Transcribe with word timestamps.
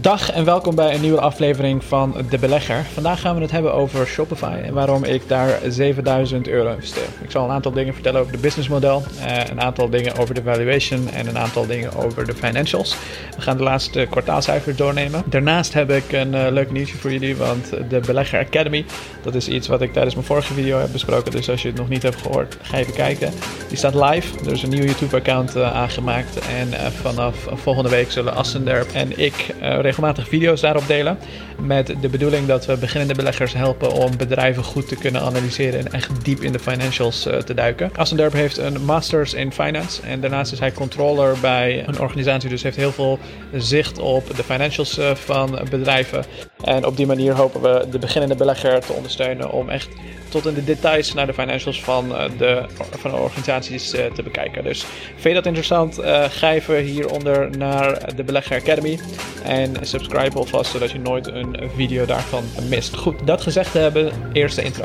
Dag 0.00 0.30
en 0.30 0.44
welkom 0.44 0.74
bij 0.74 0.94
een 0.94 1.00
nieuwe 1.00 1.20
aflevering 1.20 1.84
van 1.84 2.16
De 2.30 2.38
Belegger. 2.38 2.84
Vandaag 2.84 3.20
gaan 3.20 3.34
we 3.34 3.40
het 3.42 3.50
hebben 3.50 3.74
over 3.74 4.06
Shopify 4.06 4.60
en 4.64 4.74
waarom 4.74 5.04
ik 5.04 5.28
daar 5.28 5.58
7000 5.68 6.48
euro 6.48 6.74
investeer. 6.74 7.08
Ik 7.22 7.30
zal 7.30 7.44
een 7.44 7.50
aantal 7.50 7.72
dingen 7.72 7.94
vertellen 7.94 8.20
over 8.20 8.32
het 8.32 8.40
businessmodel, 8.40 9.02
eh, 9.20 9.48
een 9.50 9.60
aantal 9.60 9.90
dingen 9.90 10.16
over 10.16 10.34
de 10.34 10.42
valuation 10.42 11.10
en 11.10 11.26
een 11.26 11.38
aantal 11.38 11.66
dingen 11.66 11.94
over 11.94 12.26
de 12.26 12.34
financials. 12.34 12.96
We 13.36 13.42
gaan 13.42 13.56
de 13.56 13.62
laatste 13.62 14.06
kwartaalcijfers 14.10 14.76
doornemen. 14.76 15.22
Daarnaast 15.26 15.72
heb 15.72 15.90
ik 15.90 16.12
een 16.12 16.34
uh, 16.34 16.46
leuk 16.50 16.70
nieuwtje 16.70 16.96
voor 16.96 17.12
jullie, 17.12 17.36
want 17.36 17.70
de 17.88 18.00
Belegger 18.06 18.38
Academy, 18.46 18.84
dat 19.22 19.34
is 19.34 19.48
iets 19.48 19.68
wat 19.68 19.82
ik 19.82 19.92
tijdens 19.92 20.14
mijn 20.14 20.26
vorige 20.26 20.54
video 20.54 20.78
heb 20.78 20.92
besproken. 20.92 21.32
Dus 21.32 21.50
als 21.50 21.62
je 21.62 21.68
het 21.68 21.76
nog 21.76 21.88
niet 21.88 22.02
hebt 22.02 22.22
gehoord, 22.22 22.56
ga 22.62 22.76
even 22.76 22.94
kijken. 22.94 23.32
Die 23.68 23.76
staat 23.76 23.94
live, 23.94 24.44
er 24.44 24.52
is 24.52 24.62
een 24.62 24.70
nieuw 24.70 24.84
YouTube-account 24.84 25.56
uh, 25.56 25.72
aangemaakt 25.72 26.38
en 26.38 26.92
vanaf 26.92 27.46
volgende 27.54 27.90
week 27.90 28.10
zullen 28.10 28.34
Assenderp 28.34 28.90
en 28.92 29.18
ik 29.18 29.54
regelmatig 29.82 30.28
video's 30.28 30.60
daarop 30.60 30.86
delen. 30.86 31.18
Met 31.66 31.94
de 32.00 32.08
bedoeling 32.08 32.46
dat 32.46 32.66
we 32.66 32.76
beginnende 32.76 33.14
beleggers 33.14 33.52
helpen 33.52 33.92
om 33.92 34.16
bedrijven 34.16 34.64
goed 34.64 34.88
te 34.88 34.96
kunnen 34.96 35.20
analyseren 35.20 35.80
en 35.80 35.92
echt 35.92 36.24
diep 36.24 36.40
in 36.40 36.52
de 36.52 36.58
financials 36.58 37.26
uh, 37.26 37.36
te 37.36 37.54
duiken. 37.54 37.90
Assenderp 37.96 38.32
heeft 38.32 38.56
een 38.56 38.84
Masters 38.84 39.34
in 39.34 39.52
Finance 39.52 40.02
en 40.02 40.20
daarnaast 40.20 40.52
is 40.52 40.58
hij 40.58 40.72
controller 40.72 41.36
bij 41.40 41.84
een 41.86 42.00
organisatie, 42.00 42.48
dus 42.48 42.62
heeft 42.62 42.76
heel 42.76 42.92
veel 42.92 43.18
zicht 43.54 43.98
op 43.98 44.36
de 44.36 44.44
financials 44.44 44.98
uh, 44.98 45.14
van 45.14 45.58
bedrijven. 45.70 46.24
En 46.64 46.86
op 46.86 46.96
die 46.96 47.06
manier 47.06 47.34
hopen 47.34 47.60
we 47.60 47.86
de 47.90 47.98
beginnende 47.98 48.34
belegger 48.34 48.80
te 48.80 48.92
ondersteunen 48.92 49.52
om 49.52 49.68
echt 49.68 49.88
tot 50.28 50.46
in 50.46 50.54
de 50.54 50.64
details 50.64 51.14
naar 51.14 51.26
de 51.26 51.34
financials 51.34 51.82
van 51.82 52.10
uh, 52.10 52.24
de, 52.38 52.62
van 52.98 53.10
de 53.10 53.16
organisaties 53.16 53.90
te 53.90 54.22
bekijken. 54.24 54.64
Dus 54.64 54.84
vind 55.12 55.22
je 55.22 55.34
dat 55.34 55.46
interessant? 55.46 56.00
even 56.42 56.76
hieronder 56.76 57.56
naar 57.58 58.14
de 58.16 58.22
Belegger 58.24 58.56
Academy 58.56 58.98
en 59.44 59.74
subscribe 59.80 60.38
alvast 60.38 60.70
zodat 60.70 60.90
je 60.90 60.98
nooit 60.98 61.26
een 61.26 61.51
video 61.76 62.06
daarvan 62.06 62.44
mist. 62.68 62.96
Goed, 62.96 63.26
dat 63.26 63.42
gezegd 63.42 63.72
hebben, 63.72 64.12
eerste 64.32 64.62
intro. 64.62 64.84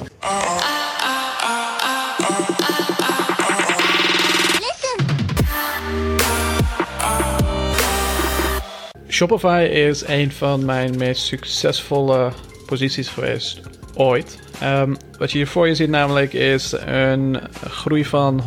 Shopify 9.09 9.67
is 9.71 10.07
een 10.07 10.31
van 10.31 10.65
mijn 10.65 10.97
meest 10.97 11.25
succesvolle 11.25 12.31
posities 12.65 13.07
geweest 13.07 13.61
ooit. 13.95 14.39
Um, 14.63 14.97
wat 15.17 15.31
je 15.31 15.37
hier 15.37 15.47
voor 15.47 15.67
je 15.67 15.75
ziet 15.75 15.89
namelijk 15.89 16.33
is 16.33 16.71
een 16.85 17.39
groei 17.69 18.05
van 18.05 18.43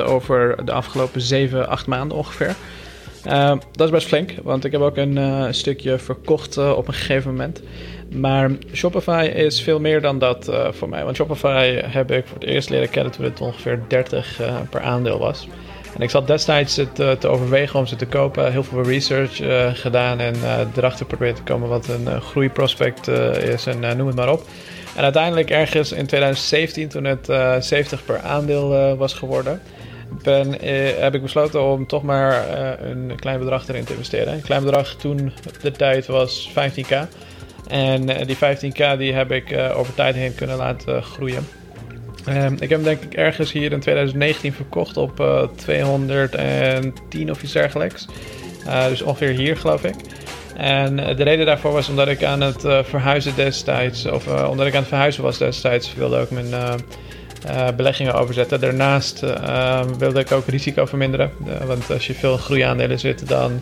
126% 0.00 0.04
over 0.04 0.64
de 0.64 0.72
afgelopen 0.72 1.20
7, 1.20 1.68
8 1.68 1.86
maanden 1.86 2.16
ongeveer. 2.16 2.54
Uh, 3.26 3.52
dat 3.72 3.86
is 3.86 3.90
best 3.90 4.06
flink, 4.06 4.34
want 4.42 4.64
ik 4.64 4.72
heb 4.72 4.80
ook 4.80 4.96
een 4.96 5.16
uh, 5.16 5.46
stukje 5.50 5.98
verkocht 5.98 6.56
uh, 6.56 6.76
op 6.76 6.88
een 6.88 6.94
gegeven 6.94 7.30
moment. 7.30 7.62
Maar 8.14 8.50
Shopify 8.72 9.30
is 9.34 9.62
veel 9.62 9.80
meer 9.80 10.00
dan 10.00 10.18
dat 10.18 10.48
uh, 10.48 10.72
voor 10.72 10.88
mij. 10.88 11.04
Want 11.04 11.16
Shopify 11.16 11.80
heb 11.82 12.10
ik 12.10 12.26
voor 12.26 12.38
het 12.38 12.48
eerst 12.48 12.70
leren 12.70 12.90
kennen 12.90 13.12
toen 13.12 13.24
het 13.24 13.40
ongeveer 13.40 13.80
30 13.88 14.40
per 14.70 14.80
aandeel 14.80 15.18
was. 15.18 15.48
En 15.96 16.02
ik 16.02 16.10
zat 16.10 16.26
destijds 16.26 16.76
het 16.76 16.94
te 16.94 17.28
overwegen 17.28 17.78
om 17.78 17.86
ze 17.86 17.96
te 17.96 18.06
kopen. 18.06 18.52
Heel 18.52 18.62
veel 18.62 18.82
research 18.82 19.40
gedaan 19.80 20.18
en 20.20 20.34
erachter 20.76 21.06
proberen 21.06 21.34
te 21.34 21.42
komen 21.42 21.68
wat 21.68 21.88
een 21.88 22.20
groeiprospect 22.20 23.08
is 23.38 23.66
en 23.66 23.96
noem 23.96 24.06
het 24.06 24.16
maar 24.16 24.32
op. 24.32 24.42
En 24.96 25.02
uiteindelijk 25.02 25.50
ergens 25.50 25.92
in 25.92 26.06
2017, 26.06 26.88
toen 26.88 27.04
het 27.04 27.26
70 27.64 28.04
per 28.04 28.20
aandeel 28.20 28.96
was 28.96 29.14
geworden 29.14 29.60
ben, 30.22 30.60
eh, 30.60 30.98
heb 30.98 31.14
ik 31.14 31.22
besloten 31.22 31.62
om 31.62 31.86
toch 31.86 32.02
maar 32.02 32.48
eh, 32.48 32.88
een 32.90 33.12
klein 33.16 33.38
bedrag 33.38 33.68
erin 33.68 33.84
te 33.84 33.92
investeren. 33.92 34.32
Een 34.32 34.40
klein 34.40 34.64
bedrag 34.64 34.94
toen 34.94 35.32
de 35.62 35.70
tijd 35.70 36.06
was 36.06 36.50
15k. 36.50 37.08
En 37.68 38.10
uh, 38.10 38.16
die 38.26 38.36
15k 38.36 38.98
die 38.98 39.12
heb 39.12 39.32
ik 39.32 39.58
over 39.74 39.94
tijd 39.94 40.14
heen 40.14 40.34
kunnen 40.34 40.56
laten 40.56 41.02
groeien. 41.02 41.46
Ehm, 42.24 42.52
ik 42.52 42.60
heb 42.60 42.70
hem 42.70 42.82
denk 42.82 43.02
ik 43.02 43.14
ergens 43.14 43.52
hier 43.52 43.72
in 43.72 43.80
2019 43.80 44.52
verkocht 44.52 44.96
op 44.96 45.48
210 45.56 47.30
of 47.30 47.42
iets 47.42 47.52
dergelijks. 47.52 48.06
dus 48.88 49.02
ongeveer 49.02 49.30
hier 49.30 49.56
geloof 49.56 49.84
ik. 49.84 49.94
En 50.56 50.96
de 50.96 51.22
reden 51.22 51.46
daarvoor 51.46 51.72
was 51.72 51.88
omdat 51.88 52.08
ik 52.08 52.24
aan 52.24 52.40
het 52.40 52.60
verhuizen 52.82 53.34
destijds, 53.36 54.06
of 54.06 54.48
omdat 54.48 54.66
ik 54.66 54.72
aan 54.72 54.80
het 54.80 54.88
verhuizen 54.88 55.22
was 55.22 55.38
destijds, 55.38 55.94
wilde 55.94 56.18
ook 56.18 56.30
mijn 56.30 56.54
uh, 57.46 57.68
beleggingen 57.76 58.14
overzetten. 58.14 58.60
Daarnaast 58.60 59.22
uh, 59.22 59.80
wilde 59.98 60.20
ik 60.20 60.32
ook 60.32 60.46
risico 60.46 60.86
verminderen. 60.86 61.30
Uh, 61.46 61.64
want 61.66 61.90
als 61.90 62.06
je 62.06 62.14
veel 62.14 62.36
groeiaandelen 62.36 62.98
zit, 62.98 63.28
dan 63.28 63.60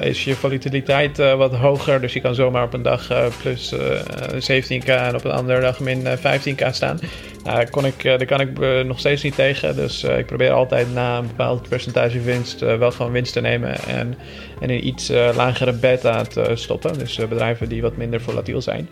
is 0.00 0.24
je 0.24 0.34
volatiliteit 0.34 1.16
wat 1.16 1.54
hoger. 1.54 2.00
Dus 2.00 2.12
je 2.12 2.20
kan 2.20 2.34
zomaar 2.34 2.64
op 2.64 2.72
een 2.72 2.82
dag 2.82 3.08
plus 3.42 3.74
17k 4.34 4.86
en 4.86 5.14
op 5.14 5.24
een 5.24 5.30
andere 5.30 5.60
dag 5.60 5.80
min 5.80 6.06
15k 6.06 6.70
staan. 6.70 7.00
Daar, 7.42 7.70
kon 7.70 7.84
ik, 7.84 8.02
daar 8.02 8.26
kan 8.26 8.40
ik 8.40 8.58
nog 8.84 8.98
steeds 8.98 9.22
niet 9.22 9.34
tegen. 9.34 9.76
Dus 9.76 10.04
ik 10.04 10.26
probeer 10.26 10.52
altijd 10.52 10.94
na 10.94 11.18
een 11.18 11.26
bepaald 11.26 11.68
percentage 11.68 12.20
winst 12.20 12.60
wel 12.60 12.90
gewoon 12.90 13.12
winst 13.12 13.32
te 13.32 13.40
nemen. 13.40 13.78
En, 13.78 14.14
en 14.60 14.70
in 14.70 14.86
iets 14.86 15.08
lagere 15.34 15.72
beta 15.72 16.22
te 16.22 16.50
stoppen. 16.54 16.98
Dus 16.98 17.16
bedrijven 17.16 17.68
die 17.68 17.82
wat 17.82 17.96
minder 17.96 18.20
volatiel 18.20 18.62
zijn. 18.62 18.90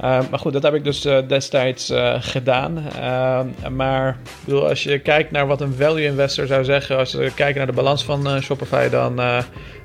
maar 0.00 0.38
goed, 0.38 0.52
dat 0.52 0.62
heb 0.62 0.74
ik 0.74 0.84
dus 0.84 1.00
destijds 1.28 1.92
gedaan. 2.18 2.84
Ehm, 2.98 3.74
maar 3.76 4.18
als 4.48 4.82
je 4.82 4.98
kijkt 4.98 5.30
naar 5.30 5.46
wat 5.46 5.60
een 5.60 5.74
value 5.74 6.04
investor 6.04 6.46
zou 6.46 6.64
zeggen, 6.64 6.96
als 6.96 7.10
ze 7.10 7.30
kijken 7.34 7.56
naar 7.56 7.66
de 7.66 7.72
balans 7.72 8.04
van 8.04 8.42
Shopify, 8.42 8.88
dan 8.88 9.20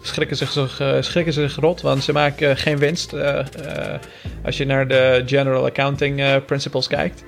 schrikken, 0.01 0.37
zich, 0.37 0.51
schrikken 0.99 1.33
ze 1.33 1.41
zich 1.41 1.55
rot, 1.55 1.81
want 1.81 2.03
ze 2.03 2.11
maken 2.11 2.57
geen 2.57 2.77
winst 2.77 3.13
als 4.45 4.57
je 4.57 4.65
naar 4.65 4.87
de 4.87 5.23
general 5.25 5.65
accounting 5.65 6.45
principles 6.45 6.87
kijkt. 6.87 7.23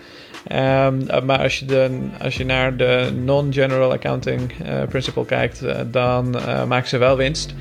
Um, 0.52 1.26
maar 1.26 1.40
als 1.40 1.60
je, 1.60 2.00
als 2.22 2.36
je 2.36 2.46
naar 2.46 2.78
de 2.78 3.12
non-general 3.24 3.92
accounting 3.92 4.52
uh, 4.66 4.84
principle 4.90 5.26
kijkt, 5.26 5.64
uh, 5.64 5.76
dan 5.92 6.36
uh, 6.36 6.66
maken 6.66 6.90
ze 6.90 6.98
wel 6.98 7.18
winst. 7.18 7.54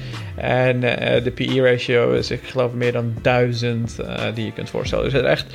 En 0.43 0.81
de 1.25 1.33
PE-ratio 1.35 2.13
is, 2.13 2.31
ik 2.31 2.41
geloof, 2.45 2.73
meer 2.73 2.93
dan 2.93 3.15
duizend 3.23 3.99
die 4.35 4.45
je 4.45 4.53
kunt 4.53 4.71
voorstellen. 4.71 5.05
Dus 5.05 5.13
het 5.13 5.25
echt, 5.25 5.47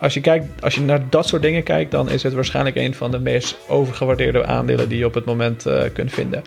als, 0.00 0.14
je 0.14 0.20
kijkt, 0.20 0.62
als 0.62 0.74
je 0.74 0.80
naar 0.80 1.00
dat 1.10 1.26
soort 1.26 1.42
dingen 1.42 1.62
kijkt, 1.62 1.90
dan 1.90 2.10
is 2.10 2.22
het 2.22 2.32
waarschijnlijk 2.32 2.76
een 2.76 2.94
van 2.94 3.10
de 3.10 3.18
meest 3.18 3.58
overgewaardeerde 3.68 4.46
aandelen 4.46 4.88
die 4.88 4.98
je 4.98 5.06
op 5.06 5.14
het 5.14 5.24
moment 5.24 5.66
kunt 5.92 6.12
vinden. 6.12 6.42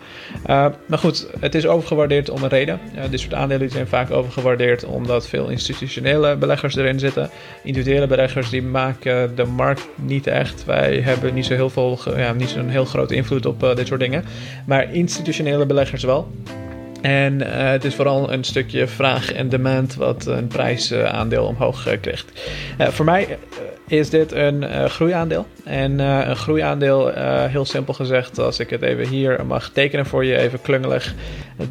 maar 0.86 0.98
goed, 0.98 1.26
het 1.40 1.54
is 1.54 1.66
overgewaardeerd 1.66 2.30
om 2.30 2.42
een 2.42 2.48
reden. 2.48 2.80
dit 3.10 3.20
soort 3.20 3.34
aandelen 3.34 3.70
zijn 3.70 3.86
vaak 3.86 4.10
overgewaardeerd 4.10 4.84
omdat 4.84 5.28
veel 5.28 5.48
institutionele 5.48 6.36
beleggers 6.36 6.76
erin 6.76 6.98
zitten. 6.98 7.30
Individuele 7.62 8.06
beleggers 8.06 8.50
die 8.50 8.62
maken 8.62 9.36
de 9.36 9.44
markt 9.44 9.88
niet 9.94 10.26
echt. 10.26 10.64
Wij 10.64 11.00
hebben 11.00 11.34
niet 11.34 11.46
zo 11.46 11.54
heel 11.54 11.70
veel, 11.70 11.98
ja, 12.16 12.32
niet 12.32 12.48
zo'n 12.48 12.68
heel 12.68 12.84
grote 12.84 13.14
invloed 13.14 13.46
op 13.46 13.62
uh, 13.62 13.74
dit 13.74 13.86
soort 13.86 14.00
dingen. 14.00 14.24
Maar 14.66 14.94
institutionele 14.94 15.66
beleggers 15.66 16.04
wel. 16.04 16.28
En 17.00 17.40
uh, 17.40 17.46
het 17.48 17.84
is 17.84 17.94
vooral 17.94 18.32
een 18.32 18.44
stukje 18.44 18.86
vraag 18.86 19.32
en 19.32 19.48
demand 19.48 19.94
wat 19.94 20.26
een 20.26 20.46
prijsaandeel 20.46 21.44
omhoog 21.44 21.88
uh, 21.88 22.00
krijgt. 22.00 22.32
voor 22.78 23.04
mij 23.04 23.38
is 23.88 24.10
dit 24.10 24.32
een 24.32 24.62
uh, 24.62 24.84
groeiaandeel. 24.84 25.46
En 25.64 25.98
uh, 25.98 26.26
een 26.26 26.36
groeiaandeel, 26.36 27.10
uh, 27.10 27.44
heel 27.44 27.64
simpel 27.64 27.94
gezegd, 27.94 28.38
als 28.38 28.58
ik 28.58 28.70
het 28.70 28.82
even 28.82 29.06
hier 29.06 29.46
mag 29.46 29.68
tekenen 29.68 30.06
voor 30.06 30.24
je, 30.24 30.36
even 30.36 30.62
klungelig, 30.62 31.14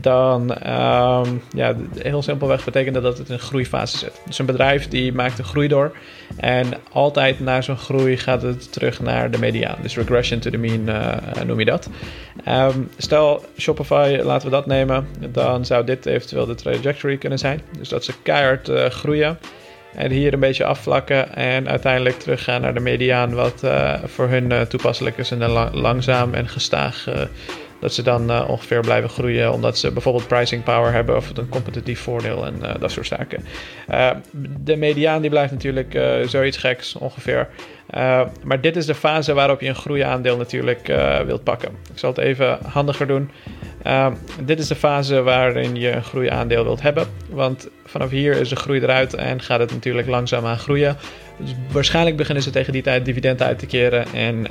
dan 0.01 0.41
um, 0.51 1.41
ja, 1.55 1.75
heel 1.97 2.21
simpelweg 2.21 2.65
betekent 2.65 2.93
dat 2.93 3.03
dat 3.03 3.17
het 3.17 3.27
in 3.27 3.33
een 3.33 3.39
groeifase 3.39 3.97
zit. 3.97 4.21
Dus 4.25 4.39
een 4.39 4.45
bedrijf 4.45 4.87
die 4.87 5.13
maakt 5.13 5.39
een 5.39 5.45
groei 5.45 5.67
door 5.67 5.95
en 6.37 6.67
altijd 6.91 7.39
na 7.39 7.61
zo'n 7.61 7.77
groei 7.77 8.17
gaat 8.17 8.41
het 8.41 8.71
terug 8.71 9.01
naar 9.01 9.31
de 9.31 9.39
mediaan. 9.39 9.77
Dus 9.81 9.97
regression 9.97 10.39
to 10.39 10.49
the 10.49 10.57
mean 10.57 10.89
noem 11.45 11.59
je 11.59 11.65
dat. 11.65 11.89
Um, 12.47 12.89
stel 12.97 13.45
Shopify, 13.57 14.19
laten 14.23 14.47
we 14.49 14.55
dat 14.55 14.65
nemen, 14.65 15.07
dan 15.31 15.65
zou 15.65 15.85
dit 15.85 16.05
eventueel 16.05 16.45
de 16.45 16.55
trajectory 16.55 17.17
kunnen 17.17 17.39
zijn. 17.39 17.61
Dus 17.77 17.89
dat 17.89 18.03
ze 18.03 18.13
keihard 18.23 18.69
groeien. 18.89 19.37
En 19.95 20.11
hier 20.11 20.33
een 20.33 20.39
beetje 20.39 20.65
afvlakken 20.65 21.35
en 21.35 21.69
uiteindelijk 21.69 22.19
teruggaan 22.19 22.61
naar 22.61 22.73
de 22.73 22.79
mediaan, 22.79 23.33
wat 23.33 23.61
uh, 23.63 23.93
voor 24.03 24.27
hun 24.27 24.51
uh, 24.51 24.61
toepasselijk 24.61 25.17
is 25.17 25.31
en 25.31 25.39
dan 25.39 25.75
langzaam 25.75 26.33
en 26.33 26.47
gestaag. 26.47 27.07
Dat 27.85 27.93
ze 27.93 28.01
dan 28.01 28.47
ongeveer 28.47 28.81
blijven 28.81 29.09
groeien, 29.09 29.53
omdat 29.53 29.77
ze 29.77 29.91
bijvoorbeeld 29.91 30.27
pricing 30.27 30.63
power 30.63 30.91
hebben 30.91 31.15
of 31.15 31.31
een 31.37 31.49
competitief 31.49 31.99
voordeel 31.99 32.45
en 32.45 32.55
dat 32.79 32.91
soort 32.91 33.07
zaken. 33.07 33.43
de 34.63 34.75
mediaan 34.75 35.21
die 35.21 35.29
blijft 35.29 35.51
natuurlijk 35.51 35.99
zoiets 36.25 36.57
geks 36.57 36.95
ongeveer. 36.95 37.47
maar 38.43 38.61
dit 38.61 38.75
is 38.75 38.85
de 38.85 38.95
fase 38.95 39.33
waarop 39.33 39.61
je 39.61 39.67
een 39.67 39.75
groeiaandeel 39.75 40.37
natuurlijk 40.37 40.87
wilt 41.25 41.43
pakken. 41.43 41.69
Ik 41.91 41.99
zal 41.99 42.09
het 42.09 42.19
even 42.19 42.57
handiger 42.67 43.07
doen. 43.07 43.31
Dit 44.41 44.59
is 44.59 44.67
de 44.67 44.75
fase 44.75 45.21
waarin 45.21 45.75
je 45.75 45.91
een 45.91 46.03
groeiaandeel 46.03 46.63
wilt 46.63 46.81
hebben. 46.81 47.07
Want 47.29 47.69
vanaf 47.85 48.09
hier 48.09 48.39
is 48.39 48.49
de 48.49 48.55
groei 48.55 48.79
eruit 48.79 49.13
en 49.13 49.41
gaat 49.41 49.59
het 49.59 49.71
natuurlijk 49.71 50.07
langzaamaan 50.07 50.59
groeien. 50.59 50.97
Dus 51.37 51.55
waarschijnlijk 51.71 52.17
beginnen 52.17 52.43
ze 52.43 52.49
tegen 52.49 52.73
die 52.73 52.83
tijd 52.83 53.05
dividend 53.05 53.41
uit 53.41 53.59
te 53.59 53.65
keren 53.65 54.05
en 54.13 54.47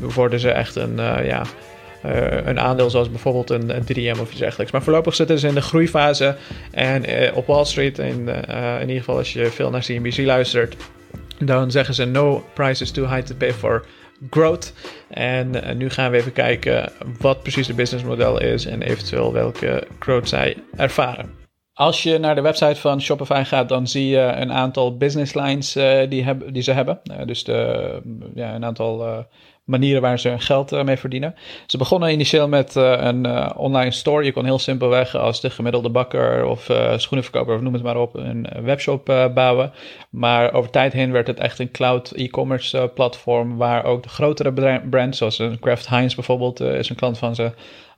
worden 0.00 0.40
ze 0.40 0.50
echt 0.50 0.76
een, 0.76 0.96
ja, 1.24 1.42
een 2.44 2.60
aandeel 2.60 2.90
zoals 2.90 3.10
bijvoorbeeld 3.10 3.50
een, 3.50 3.70
3M 3.70 4.20
of 4.20 4.30
iets 4.30 4.38
dergelijks. 4.38 4.72
Maar 4.72 4.82
voorlopig 4.82 5.14
zitten 5.14 5.38
ze 5.38 5.48
in 5.48 5.54
de 5.54 5.62
groeifase. 5.62 6.36
En 6.70 7.04
op 7.34 7.46
Wall 7.46 7.64
Street, 7.64 7.98
in, 7.98 8.28
in 8.80 8.80
ieder 8.80 8.98
geval 8.98 9.16
als 9.16 9.32
je 9.32 9.46
veel 9.46 9.70
naar 9.70 9.80
CNBC 9.80 10.16
luistert, 10.16 10.76
dan 11.38 11.70
zeggen 11.70 11.94
ze 11.94 12.04
no 12.04 12.44
price 12.54 12.82
is 12.82 12.90
too 12.90 13.06
high 13.06 13.26
to 13.26 13.34
pay 13.34 13.52
for 13.52 13.84
growth. 14.30 14.72
En 15.10 15.76
nu 15.76 15.90
gaan 15.90 16.10
we 16.10 16.16
even 16.16 16.32
kijken 16.32 16.92
wat 17.18 17.42
precies 17.42 17.66
de 17.66 17.74
businessmodel 17.74 18.40
is 18.40 18.66
en 18.66 18.82
eventueel 18.82 19.32
welke 19.32 19.86
growth 19.98 20.28
zij 20.28 20.56
ervaren. 20.76 21.42
Als 21.72 22.02
je 22.02 22.18
naar 22.18 22.34
de 22.34 22.40
website 22.40 22.80
van 22.80 23.00
Shopify 23.00 23.42
gaat, 23.44 23.68
dan 23.68 23.86
zie 23.86 24.08
je 24.08 24.18
een 24.18 24.52
aantal 24.52 24.96
business 24.96 25.34
lines 25.34 25.72
die, 26.08 26.50
die 26.52 26.62
ze 26.62 26.72
hebben. 26.72 27.00
Dus 27.26 27.44
de, 27.44 28.00
ja, 28.34 28.54
een 28.54 28.64
aantal 28.64 29.26
manieren 29.64 30.02
waar 30.02 30.18
ze 30.18 30.28
hun 30.28 30.40
geld 30.40 30.84
mee 30.84 30.96
verdienen. 30.96 31.34
Ze 31.66 31.78
begonnen 31.78 32.12
initieel 32.12 32.48
met 32.48 32.74
een 32.74 33.54
online 33.56 33.90
store. 33.90 34.24
Je 34.24 34.32
kon 34.32 34.44
heel 34.44 34.58
simpelweg 34.58 35.16
als 35.16 35.40
de 35.40 35.50
gemiddelde 35.50 35.88
bakker 35.90 36.44
of 36.44 36.70
schoenenverkoper 36.96 37.54
of 37.54 37.60
noem 37.60 37.72
het 37.72 37.82
maar 37.82 37.96
op 37.96 38.14
een 38.14 38.46
webshop 38.62 39.04
bouwen. 39.34 39.72
Maar 40.10 40.52
over 40.52 40.70
tijd 40.70 40.92
heen 40.92 41.12
werd 41.12 41.26
het 41.26 41.40
echt 41.40 41.58
een 41.58 41.70
cloud 41.70 42.10
e-commerce 42.10 42.90
platform 42.94 43.56
waar 43.56 43.84
ook 43.84 44.02
de 44.02 44.08
grotere 44.08 44.80
brands 44.90 45.18
zoals 45.18 45.38
een 45.38 45.58
Kraft 45.58 45.88
Heinz 45.88 46.14
bijvoorbeeld 46.14 46.60
is 46.60 46.88
een 46.90 46.96
klant 46.96 47.18
van 47.18 47.34
ze 47.34 47.52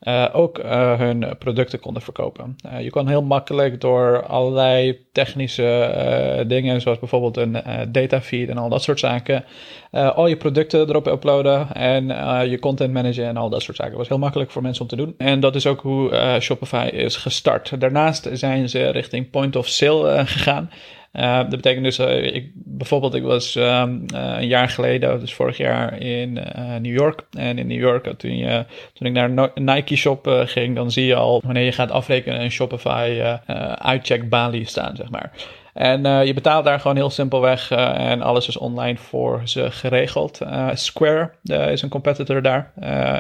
uh, 0.09 0.27
ook 0.33 0.59
uh, 0.59 0.99
hun 0.99 1.37
producten 1.39 1.81
konden 1.81 2.03
verkopen. 2.03 2.57
Uh, 2.67 2.81
je 2.81 2.91
kon 2.91 3.09
heel 3.09 3.23
makkelijk 3.23 3.81
door 3.81 4.27
allerlei 4.27 4.99
technische 5.13 6.45
dingen, 6.47 6.81
zoals 6.81 6.99
bijvoorbeeld 6.99 7.37
een 7.37 7.57
datafeed 7.89 8.49
en 8.49 8.59
al 8.59 8.69
dat 8.69 8.83
soort 8.83 8.99
zaken, 8.99 9.45
al 9.91 10.27
je 10.27 10.37
producten 10.37 10.89
erop 10.89 11.07
uploaden 11.07 11.73
en 11.73 12.07
je 12.51 12.59
content 12.59 12.93
managen 12.93 13.27
en 13.27 13.37
al 13.37 13.49
dat 13.49 13.63
soort 13.63 13.77
zaken. 13.77 13.93
Het 13.93 14.01
was 14.01 14.09
heel 14.09 14.19
makkelijk 14.19 14.51
voor 14.51 14.63
mensen 14.63 14.83
om 14.83 14.89
te 14.89 14.97
doen. 14.97 15.15
En 15.19 15.41
dat 15.41 15.55
is 15.55 15.67
ook 15.67 15.81
hoe 15.81 16.37
Shopify 16.41 16.89
is 16.93 17.17
gestart. 17.17 17.81
Daarnaast 17.81 18.29
zijn 18.33 18.69
ze 18.69 18.89
richting 18.89 19.31
point 19.31 19.57
of 19.57 19.69
sale 19.69 20.27
gegaan. 20.27 20.71
Uh, 21.17 21.37
dat 21.37 21.49
betekent 21.49 21.85
dus, 21.85 21.99
uh, 21.99 22.35
ik, 22.35 22.51
bijvoorbeeld, 22.55 23.15
ik 23.15 23.23
was 23.23 23.55
um, 23.55 24.05
uh, 24.15 24.37
een 24.37 24.47
jaar 24.47 24.69
geleden, 24.69 25.21
dus 25.21 25.35
vorig 25.35 25.57
jaar 25.57 26.01
in 26.01 26.33
New 26.81 26.95
York. 26.95 27.23
En 27.31 27.59
in 27.59 27.67
New 27.67 27.81
York, 27.81 28.19
toen, 28.19 28.37
je, 28.37 28.65
toen 28.93 29.07
ik 29.07 29.13
naar 29.13 29.51
Nike 29.55 29.97
shop 29.97 30.27
ging, 30.47 30.75
dan 30.75 30.91
zie 30.91 31.07
je 31.07 31.15
al 31.15 31.43
wanneer 31.45 31.65
je 31.65 31.73
gaat 31.73 31.91
afrekenen 31.91 32.41
een 32.41 32.51
Shopify 32.51 33.37
uitcheck 33.79 34.29
balie 34.29 34.67
staan, 34.67 34.97
zeg 34.97 35.11
maar. 35.11 35.33
En 35.77 36.07
uh, 36.07 36.25
je 36.25 36.35
betaalt 36.35 36.65
daar 36.65 36.81
gewoon 36.81 36.97
heel 36.97 37.11
simpelweg 37.11 37.71
uh, 37.71 38.11
en 38.11 38.23
alles 38.23 38.49
is 38.49 38.57
online 38.57 38.99
voor 38.99 39.41
ze 39.45 39.71
geregeld. 39.71 40.41
Uh, 40.43 40.69
Square 40.75 41.31
is 41.45 41.83
een 41.83 41.89
competitor 41.89 42.43
daar, 42.43 42.73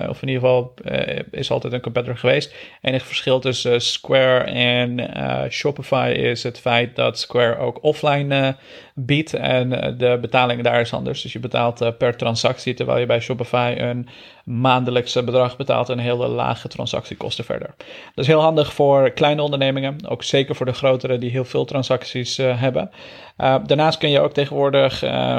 of 0.09 0.23
in 0.23 0.29
ieder 0.29 0.43
geval 0.43 0.75
is 1.31 1.51
altijd 1.51 1.73
een 1.73 1.81
competitor 1.81 2.17
geweest. 2.17 2.55
Enig 2.83 3.07
verschil 3.07 3.39
tussen 3.41 3.81
Square 3.81 4.45
en 4.45 5.11
Shopify 5.51 6.13
is 6.17 6.43
het 6.43 6.61
feit 6.61 6.97
dat 6.97 7.19
Square 7.19 7.59
ook 7.59 7.79
offline 7.83 8.57
biedt 8.95 9.35
en 9.35 9.69
de 9.99 10.19
betaling 10.21 10.63
daar 10.63 10.81
is 10.81 10.93
anders. 10.93 11.23
Dus 11.23 11.33
je 11.33 11.39
betaalt 11.39 11.99
per 11.99 12.17
transactie, 12.17 12.75
terwijl 12.75 12.99
je 12.99 13.07
bij 13.07 13.21
Shopify 13.21 13.75
een 13.79 14.09
maandelijkse 14.47 15.25
bedrag 15.25 15.57
betaalt 15.57 15.89
en 15.89 15.99
hele 15.99 16.29
lage 16.29 16.69
transactiekosten 16.69 17.45
verder. 17.45 17.75
Dat 18.15 18.25
is 18.25 18.27
heel 18.27 18.41
handig 18.41 18.73
voor 18.73 19.11
kleine 19.11 19.43
ondernemingen, 19.43 20.09
ook 20.09 20.23
zeker 20.23 20.55
voor 20.55 20.67
de 20.67 20.73
grotere 20.73 21.19
die 21.19 21.31
heel 21.31 21.45
veel 21.45 21.65
transacties 21.65 22.39
uh, 22.39 22.61
hebben. 22.61 22.91
Uh, 23.41 23.57
daarnaast 23.67 23.99
kun 23.99 24.11
je 24.11 24.21
ook 24.21 24.33
tegenwoordig 24.33 25.05
uh, 25.05 25.39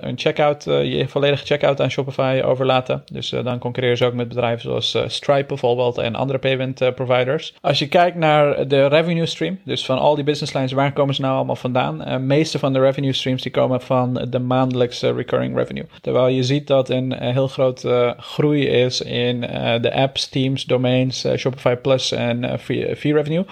een 0.00 0.18
checkout, 0.18 0.64
je 0.64 1.04
volledige 1.08 1.46
checkout 1.46 1.80
aan 1.80 1.90
Shopify 1.90 2.42
overlaten. 2.44 3.02
Dus 3.12 3.28
dan 3.28 3.58
concurreren 3.58 3.96
ze 3.96 4.04
ook 4.04 4.14
met 4.14 4.28
bedrijven 4.28 4.60
zoals 4.60 5.14
Stripe 5.14 5.46
bijvoorbeeld 5.46 5.98
en 5.98 6.14
andere 6.14 6.38
payment 6.38 6.94
providers. 6.94 7.54
Als 7.60 7.78
je 7.78 7.88
kijkt 7.88 8.16
naar 8.16 8.68
de 8.68 8.86
revenue 8.86 9.26
stream, 9.26 9.58
dus 9.64 9.84
van 9.84 9.98
al 9.98 10.14
die 10.14 10.24
business 10.24 10.52
lines, 10.52 10.72
waar 10.72 10.92
komen 10.92 11.14
ze 11.14 11.20
nou 11.20 11.34
allemaal 11.34 11.56
vandaan? 11.56 11.98
De 11.98 12.18
meeste 12.18 12.58
van 12.58 12.72
de 12.72 12.80
revenue 12.80 13.12
streams 13.12 13.42
die 13.42 13.52
komen 13.52 13.80
van 13.80 14.26
de 14.30 14.38
maandelijkse 14.38 15.12
recurring 15.12 15.56
revenue. 15.56 15.84
Terwijl 16.00 16.28
je 16.28 16.42
ziet 16.42 16.66
dat 16.66 16.88
een 16.88 17.12
heel 17.12 17.48
groot 17.48 17.86
groei 18.16 18.66
is 18.66 19.00
in 19.00 19.40
de 19.80 19.92
apps, 19.94 20.28
teams, 20.28 20.64
domains, 20.64 21.26
Shopify 21.36 21.74
Plus 21.74 22.12
en 22.12 22.58
fee, 22.60 23.12
revenue. 23.12 23.44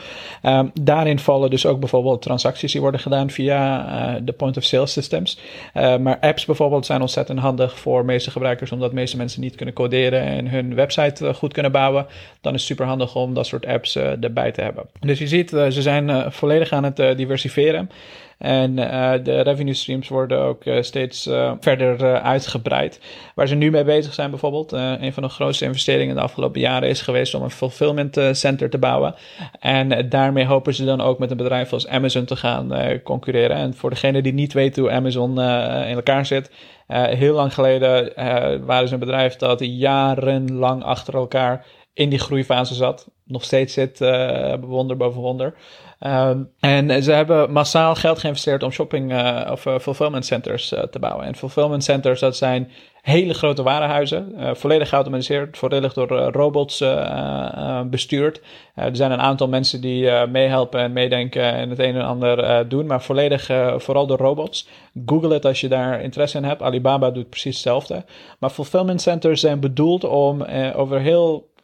Um, 0.43 0.71
daarin 0.81 1.19
vallen 1.19 1.51
dus 1.51 1.67
ook 1.67 1.81
bijvoorbeeld 1.81 2.23
transacties 2.23 2.73
die 2.73 2.81
worden 2.81 3.01
gedaan 3.01 3.28
via 3.31 3.87
uh, 3.87 4.21
de 4.23 4.33
point 4.33 4.57
of 4.57 4.65
sale 4.65 4.87
systems. 4.87 5.39
Uh, 5.75 5.97
maar 5.97 6.19
apps 6.21 6.45
bijvoorbeeld 6.45 6.87
zijn 6.87 7.01
ontzettend 7.01 7.39
handig 7.39 7.79
voor 7.79 8.05
meeste 8.05 8.31
gebruikers, 8.31 8.73
omdat 8.73 8.93
meeste 8.93 9.17
mensen 9.17 9.41
niet 9.41 9.55
kunnen 9.55 9.75
coderen 9.75 10.23
en 10.23 10.49
hun 10.49 10.75
website 10.75 11.25
uh, 11.25 11.35
goed 11.35 11.53
kunnen 11.53 11.73
bouwen. 11.73 12.07
Dan 12.41 12.55
is 12.55 12.61
het 12.61 12.69
super 12.69 12.87
handig 12.87 13.15
om 13.15 13.35
dat 13.35 13.47
soort 13.47 13.67
apps 13.67 13.97
erbij 13.97 14.53
te 14.53 14.61
hebben. 14.61 14.85
Dus 15.01 15.19
je 15.19 15.27
ziet, 15.27 15.49
ze 15.49 15.83
zijn 15.83 16.33
volledig 16.33 16.73
aan 16.73 16.85
het 16.85 16.97
diversifieren. 16.97 17.91
En 18.39 18.79
uh, 18.79 19.13
de 19.23 19.41
revenue 19.41 19.75
streams 19.75 20.09
worden 20.09 20.39
ook 20.39 20.65
uh, 20.65 20.83
steeds 20.83 21.27
uh, 21.27 21.53
verder 21.61 22.21
uitgebreid. 22.21 23.01
Waar 23.35 23.49
ze 23.49 23.55
nu 23.55 23.71
mee 23.71 23.85
bezig 23.85 24.15
zijn 24.15 24.31
bijvoorbeeld, 24.31 24.73
een 24.73 25.13
van 25.13 25.23
de 25.23 25.29
grootste 25.29 25.65
investeringen 25.65 26.15
de 26.15 26.21
afgelopen 26.21 26.61
jaren 26.61 26.89
is 26.89 27.03
geweest 27.03 27.35
om 27.35 27.43
een 27.43 27.51
fulfillment 27.51 28.21
center 28.33 28.71
te 28.71 28.79
bouwen. 28.79 29.15
En 29.61 30.09
daarmee 30.09 30.47
hopen 30.47 30.75
ze 30.75 30.85
dan 30.85 31.01
ook 31.01 31.19
met 31.19 31.31
een 31.31 31.37
bedrijf 31.37 31.73
als 31.73 31.89
Amazon 31.89 32.25
te 32.25 32.37
gaan 32.37 32.73
concurreren. 33.03 33.57
En 33.57 33.75
voor 33.75 33.91
degene 33.91 34.23
die 34.23 34.33
niet 34.33 34.53
weet 34.53 34.77
hoe 34.77 34.91
Amazon 34.91 35.31
in 35.31 35.95
elkaar 35.95 36.27
zit, 36.27 36.51
heel 36.93 37.35
lang 37.35 37.55
geleden 37.55 38.13
waren 38.67 38.89
ze 38.89 38.95
een 38.95 39.01
bedrijf 39.01 39.37
dat 39.37 39.59
jarenlang 39.61 40.83
achter 40.83 41.15
elkaar 41.15 41.65
in 41.99 42.09
die 42.09 42.19
groeifase 42.19 42.75
zat. 42.75 43.09
Nog 43.25 43.45
steeds 43.45 43.75
zit 43.75 43.99
wonder 44.61 44.97
boven 44.97 45.21
wonder. 45.21 45.55
Um, 46.07 46.51
en 46.61 47.03
ze 47.03 47.13
hebben 47.13 47.53
massaal 47.53 47.95
geld 47.95 48.19
geïnvesteerd 48.19 48.63
om 48.63 48.71
shopping 48.71 49.13
uh, 49.13 49.49
of 49.51 49.67
uh, 49.67 49.79
fulfillment 49.79 50.27
centers 50.27 50.73
uh, 50.73 50.81
te 50.81 50.99
bouwen. 50.99 51.27
En 51.27 51.37
fulfillment 51.37 51.85
centers, 51.85 52.21
dat 52.21 52.37
zijn 52.37 52.71
hele 53.03 53.35
grote 53.35 53.63
warenhuizen, 53.63 54.35
volledig 54.57 54.89
geautomatiseerd, 54.89 55.59
volledig 55.59 55.93
door 55.93 56.09
robots 56.09 56.85
bestuurd. 57.91 58.41
er 58.75 58.97
zijn 58.97 59.11
een 59.11 59.21
aantal 59.21 59.49
mensen 59.49 59.81
die 59.81 60.27
meehelpen 60.27 60.81
en 60.81 60.93
meedenken 60.93 61.53
en 61.53 61.71
het 61.71 61.79
een 61.79 61.95
en 61.97 62.05
ander 62.05 62.69
doen, 62.69 62.87
maar 62.87 63.03
volledig 63.03 63.51
vooral 63.77 64.07
door 64.07 64.19
robots. 64.19 64.69
Google 65.07 65.33
het 65.33 65.45
als 65.45 65.61
je 65.61 65.69
daar 65.69 66.03
interesse 66.03 66.39
in 66.39 66.45
hebt. 66.45 66.63
Alibaba 66.63 67.11
doet 67.11 67.31
precies 67.31 67.55
hetzelfde. 67.55 68.05
Maar 68.39 68.51
fulfillment 68.51 69.01
centers 69.01 69.41
zijn 69.41 69.61
bedoeld 69.61 70.05
om 70.05 70.43
over 70.75 71.01
heel 71.01 71.37
uh, 71.37 71.58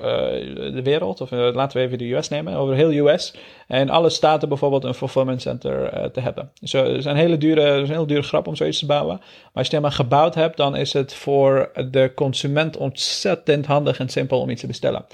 de 0.00 0.80
wereld, 0.82 1.20
of 1.20 1.30
uh, 1.30 1.38
laten 1.52 1.78
we 1.78 1.84
even 1.84 1.98
de 1.98 2.14
US 2.14 2.28
nemen, 2.28 2.54
over 2.54 2.74
heel 2.74 2.92
US. 2.92 3.34
En 3.66 3.90
alle 3.90 4.10
staten 4.10 4.48
bijvoorbeeld 4.48 4.84
een 4.84 4.94
fulfillment 4.94 5.42
center 5.42 5.94
uh, 5.94 6.04
te 6.04 6.20
hebben. 6.20 6.50
Dus 6.60 6.72
het 6.72 6.88
is 6.88 7.04
een 7.04 7.16
hele 7.16 7.38
dure, 7.38 7.62
een 7.62 7.86
hele 7.86 8.06
dure 8.06 8.22
grap 8.22 8.46
om 8.46 8.56
zoiets 8.56 8.78
te 8.78 8.86
bouwen. 8.86 9.16
Maar 9.16 9.26
als 9.52 9.52
je 9.52 9.60
het 9.60 9.70
helemaal 9.70 9.90
gebouwd 9.90 10.34
hebt, 10.34 10.56
dan 10.56 10.76
is 10.76 10.92
het 10.92 11.14
voor 11.14 11.70
de 11.90 12.12
consument 12.14 12.76
ontzettend 12.76 13.66
handig 13.66 13.98
en 13.98 14.08
simpel 14.08 14.40
om 14.40 14.50
iets 14.50 14.60
te 14.60 14.66
bestellen. 14.66 15.04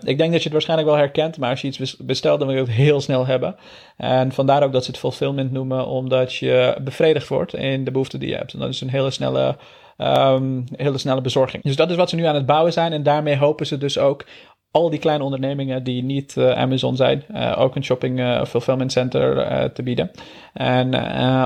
ik 0.00 0.18
denk 0.18 0.32
dat 0.32 0.38
je 0.38 0.42
het 0.42 0.52
waarschijnlijk 0.52 0.88
wel 0.88 0.98
herkent, 0.98 1.38
maar 1.38 1.50
als 1.50 1.60
je 1.60 1.68
iets 1.68 1.96
bestelt, 1.96 2.38
dan 2.38 2.48
wil 2.48 2.56
je 2.56 2.62
het 2.62 2.72
heel 2.72 3.00
snel 3.00 3.26
hebben. 3.26 3.56
En 3.96 4.32
vandaar 4.32 4.62
ook 4.62 4.72
dat 4.72 4.84
ze 4.84 4.90
het 4.90 5.00
fulfillment 5.00 5.52
noemen, 5.52 5.86
omdat 5.86 6.34
je 6.34 6.76
bevredigd 6.82 7.28
wordt 7.28 7.54
in 7.54 7.84
de 7.84 7.90
behoeften 7.90 8.20
die 8.20 8.28
je 8.28 8.36
hebt. 8.36 8.52
En 8.52 8.58
dat 8.58 8.68
is 8.68 8.80
een 8.80 8.90
hele 8.90 9.10
snelle 9.10 9.56
um, 9.96 10.64
hele 10.76 10.98
snelle 10.98 11.20
bezorging. 11.20 11.62
Dus 11.62 11.76
dat 11.76 11.90
is 11.90 11.96
wat 11.96 12.10
ze 12.10 12.16
nu 12.16 12.24
aan 12.24 12.34
het 12.34 12.46
bouwen 12.46 12.72
zijn. 12.72 12.92
En 12.92 13.02
daarmee 13.02 13.36
hopen 13.36 13.66
ze 13.66 13.78
dus 13.78 13.98
ook 13.98 14.24
al 14.74 14.90
die 14.90 14.98
kleine 14.98 15.24
ondernemingen 15.24 15.84
die 15.84 16.02
niet 16.02 16.34
uh, 16.38 16.50
Amazon 16.50 16.96
zijn, 16.96 17.24
uh, 17.30 17.54
ook 17.58 17.76
een 17.76 17.84
shopping 17.84 18.18
uh, 18.18 18.44
fulfillment 18.44 18.92
center 18.92 19.72
te 19.72 19.82
bieden. 19.82 20.10
En 20.52 20.94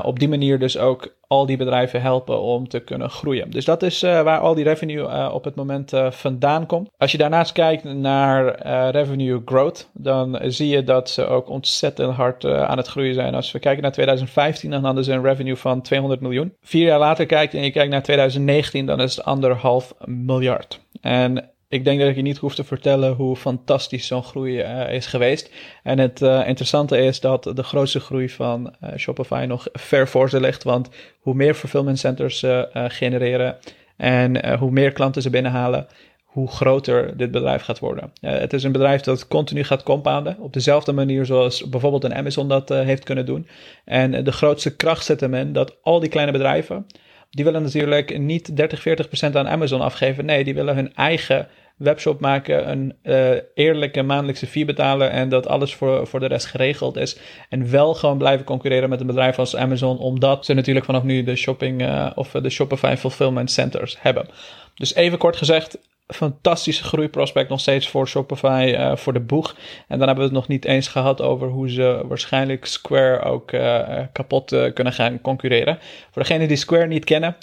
op 0.04 0.18
die 0.18 0.28
manier 0.28 0.58
dus 0.58 0.78
ook 0.78 1.16
al 1.26 1.46
die 1.46 1.56
bedrijven 1.56 2.00
helpen 2.00 2.40
om 2.40 2.68
te 2.68 2.80
kunnen 2.80 3.10
groeien. 3.10 3.50
Dus 3.50 3.64
dat 3.64 3.82
is 3.82 4.00
waar 4.00 4.38
al 4.38 4.54
die 4.54 4.64
revenue 4.64 5.32
op 5.32 5.44
het 5.44 5.54
moment 5.54 5.92
vandaan 6.10 6.66
komt. 6.66 6.88
Als 6.96 7.12
je 7.12 7.18
daarnaast 7.18 7.52
kijkt 7.52 7.84
naar 7.84 8.62
revenue 8.90 9.42
growth, 9.44 9.90
dan 9.92 10.38
zie 10.42 10.68
je 10.68 10.84
dat 10.84 11.10
ze 11.10 11.26
ook 11.26 11.48
ontzettend 11.48 12.14
hard 12.14 12.44
aan 12.44 12.76
het 12.76 12.86
groeien 12.86 13.14
zijn. 13.14 13.34
Als 13.34 13.52
we 13.52 13.58
kijken 13.58 13.82
naar 13.82 13.92
2015, 13.92 14.70
dan 14.70 14.84
hadden 14.84 15.04
ze 15.04 15.12
een 15.12 15.22
revenue 15.22 15.56
van 15.56 15.82
200 15.82 16.20
miljoen. 16.20 16.54
Vier 16.60 16.86
jaar 16.86 16.98
later 16.98 17.26
kijkt 17.26 17.54
en 17.54 17.62
je 17.62 17.70
kijkt 17.70 17.90
naar 17.90 18.02
2019, 18.02 18.86
dan 18.86 19.00
is 19.00 19.16
het 19.16 19.24
anderhalf 19.24 19.94
miljard. 20.04 20.80
En 21.00 21.50
ik 21.68 21.84
denk 21.84 22.00
dat 22.00 22.08
ik 22.08 22.16
je 22.16 22.22
niet 22.22 22.38
hoef 22.38 22.54
te 22.54 22.64
vertellen 22.64 23.14
hoe 23.14 23.36
fantastisch 23.36 24.06
zo'n 24.06 24.22
groei 24.22 24.62
uh, 24.62 24.92
is 24.92 25.06
geweest. 25.06 25.50
En 25.82 25.98
het 25.98 26.20
uh, 26.20 26.48
interessante 26.48 26.98
is 26.98 27.20
dat 27.20 27.50
de 27.54 27.62
grootste 27.62 28.00
groei 28.00 28.28
van 28.28 28.74
uh, 28.84 28.90
Shopify 28.96 29.44
nog 29.48 29.66
ver 29.72 30.08
voor 30.08 30.30
ze 30.30 30.40
ligt. 30.40 30.62
Want 30.62 30.88
hoe 31.20 31.34
meer 31.34 31.54
fulfillment 31.54 31.98
centers 31.98 32.38
ze 32.38 32.68
genereren 32.88 33.56
en 33.96 34.58
hoe 34.58 34.70
meer 34.70 34.92
klanten 34.92 35.22
ze 35.22 35.30
binnenhalen, 35.30 35.86
hoe 36.24 36.48
groter 36.48 37.16
dit 37.16 37.30
bedrijf 37.30 37.62
gaat 37.62 37.78
worden. 37.78 38.12
het 38.20 38.52
is 38.52 38.62
een 38.62 38.72
bedrijf 38.72 39.00
dat 39.00 39.28
continu 39.28 39.64
gaat 39.64 39.82
compounden. 39.82 40.36
Op 40.38 40.52
dezelfde 40.52 40.92
manier 40.92 41.26
zoals 41.26 41.68
bijvoorbeeld 41.68 42.04
een 42.04 42.14
Amazon 42.14 42.48
dat 42.48 42.68
heeft 42.68 43.04
kunnen 43.04 43.26
doen. 43.26 43.48
En 43.84 44.24
de 44.24 44.32
grootste 44.32 44.76
kracht 44.76 45.04
zit 45.04 45.20
hem 45.20 45.34
in 45.34 45.52
dat 45.52 45.76
al 45.82 46.00
die 46.00 46.08
kleine 46.08 46.32
bedrijven 46.32 46.86
die 47.30 47.44
willen 47.44 47.62
natuurlijk 47.62 48.18
niet 48.18 48.56
30, 48.56 49.06
40% 49.30 49.32
aan 49.32 49.48
Amazon 49.48 49.80
afgeven. 49.80 50.24
Nee, 50.24 50.44
die 50.44 50.54
willen 50.54 50.74
hun 50.74 50.94
eigen 50.94 51.48
webshop 51.76 52.20
maken, 52.20 52.70
een 52.70 52.96
uh, 53.02 53.40
eerlijke 53.54 54.02
maandelijkse 54.02 54.46
fee 54.46 54.64
betalen 54.64 55.10
en 55.10 55.28
dat 55.28 55.46
alles 55.46 55.74
voor, 55.74 56.06
voor 56.06 56.20
de 56.20 56.26
rest 56.26 56.46
geregeld 56.46 56.96
is. 56.96 57.18
En 57.48 57.70
wel 57.70 57.94
gewoon 57.94 58.18
blijven 58.18 58.44
concurreren 58.44 58.88
met 58.88 59.00
een 59.00 59.06
bedrijf 59.06 59.38
als 59.38 59.56
Amazon, 59.56 59.98
omdat 59.98 60.44
ze 60.44 60.54
natuurlijk 60.54 60.86
vanaf 60.86 61.02
nu 61.02 61.22
de 61.22 61.36
shopping 61.36 61.82
uh, 61.82 62.10
of 62.14 62.30
de 62.30 62.50
Shopify 62.50 62.94
fulfillment 62.96 63.50
centers 63.50 63.96
hebben. 64.00 64.28
Dus 64.74 64.94
even 64.94 65.18
kort 65.18 65.36
gezegd, 65.36 65.78
fantastische 66.08 66.84
groeiprospect 66.84 67.48
nog 67.48 67.60
steeds 67.60 67.88
voor 67.88 68.08
Shopify 68.08 68.74
uh, 68.74 68.96
voor 68.96 69.12
de 69.12 69.20
boeg. 69.20 69.56
En 69.88 69.98
dan 69.98 70.06
hebben 70.06 70.16
we 70.16 70.22
het 70.22 70.32
nog 70.32 70.48
niet 70.48 70.64
eens 70.64 70.88
gehad 70.88 71.22
over 71.22 71.48
hoe 71.48 71.70
ze 71.70 72.02
waarschijnlijk 72.04 72.64
Square 72.64 73.22
ook 73.22 73.52
uh, 73.52 73.98
kapot 74.12 74.52
uh, 74.52 74.72
kunnen 74.72 74.92
gaan 74.92 75.20
concurreren. 75.20 75.78
Voor 76.10 76.22
degenen 76.22 76.48
die 76.48 76.56
Square 76.56 76.86
niet 76.86 77.04
kennen, 77.04 77.36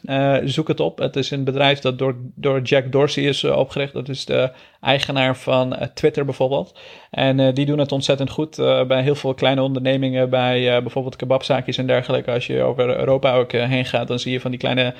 zoek 0.50 0.68
het 0.68 0.80
op. 0.80 0.98
Het 0.98 1.16
is 1.16 1.32
een 1.32 1.44
bedrijf 1.44 1.80
dat 1.80 1.98
door, 1.98 2.16
door 2.36 2.62
Jack 2.62 2.92
Dorsey 2.92 3.24
is 3.24 3.44
opgericht. 3.44 3.94
Dat 3.94 4.10
is 4.10 4.26
de 4.26 4.52
eigenaar 4.82 5.38
van 5.38 5.78
Twitter 5.94 6.26
bijvoorbeeld. 6.26 6.80
En 7.12 7.54
die 7.54 7.66
doen 7.66 7.80
het 7.80 7.92
ontzettend 7.92 8.30
goed 8.30 8.56
bij 8.88 9.02
heel 9.02 9.16
veel 9.16 9.34
kleine 9.34 9.62
ondernemingen, 9.62 10.30
bij 10.30 10.82
bijvoorbeeld 10.82 11.16
kebabzaakjes 11.16 11.78
en 11.78 11.88
dergelijke. 11.88 12.32
Als 12.32 12.48
je 12.48 12.62
over 12.62 12.98
Europa 12.98 13.36
ook 13.36 13.52
heen 13.52 13.86
gaat, 13.86 14.08
dan 14.08 14.20
zie 14.20 14.32
je 14.32 14.40
van 14.40 14.52
die 14.52 14.60
kleine 14.60 14.94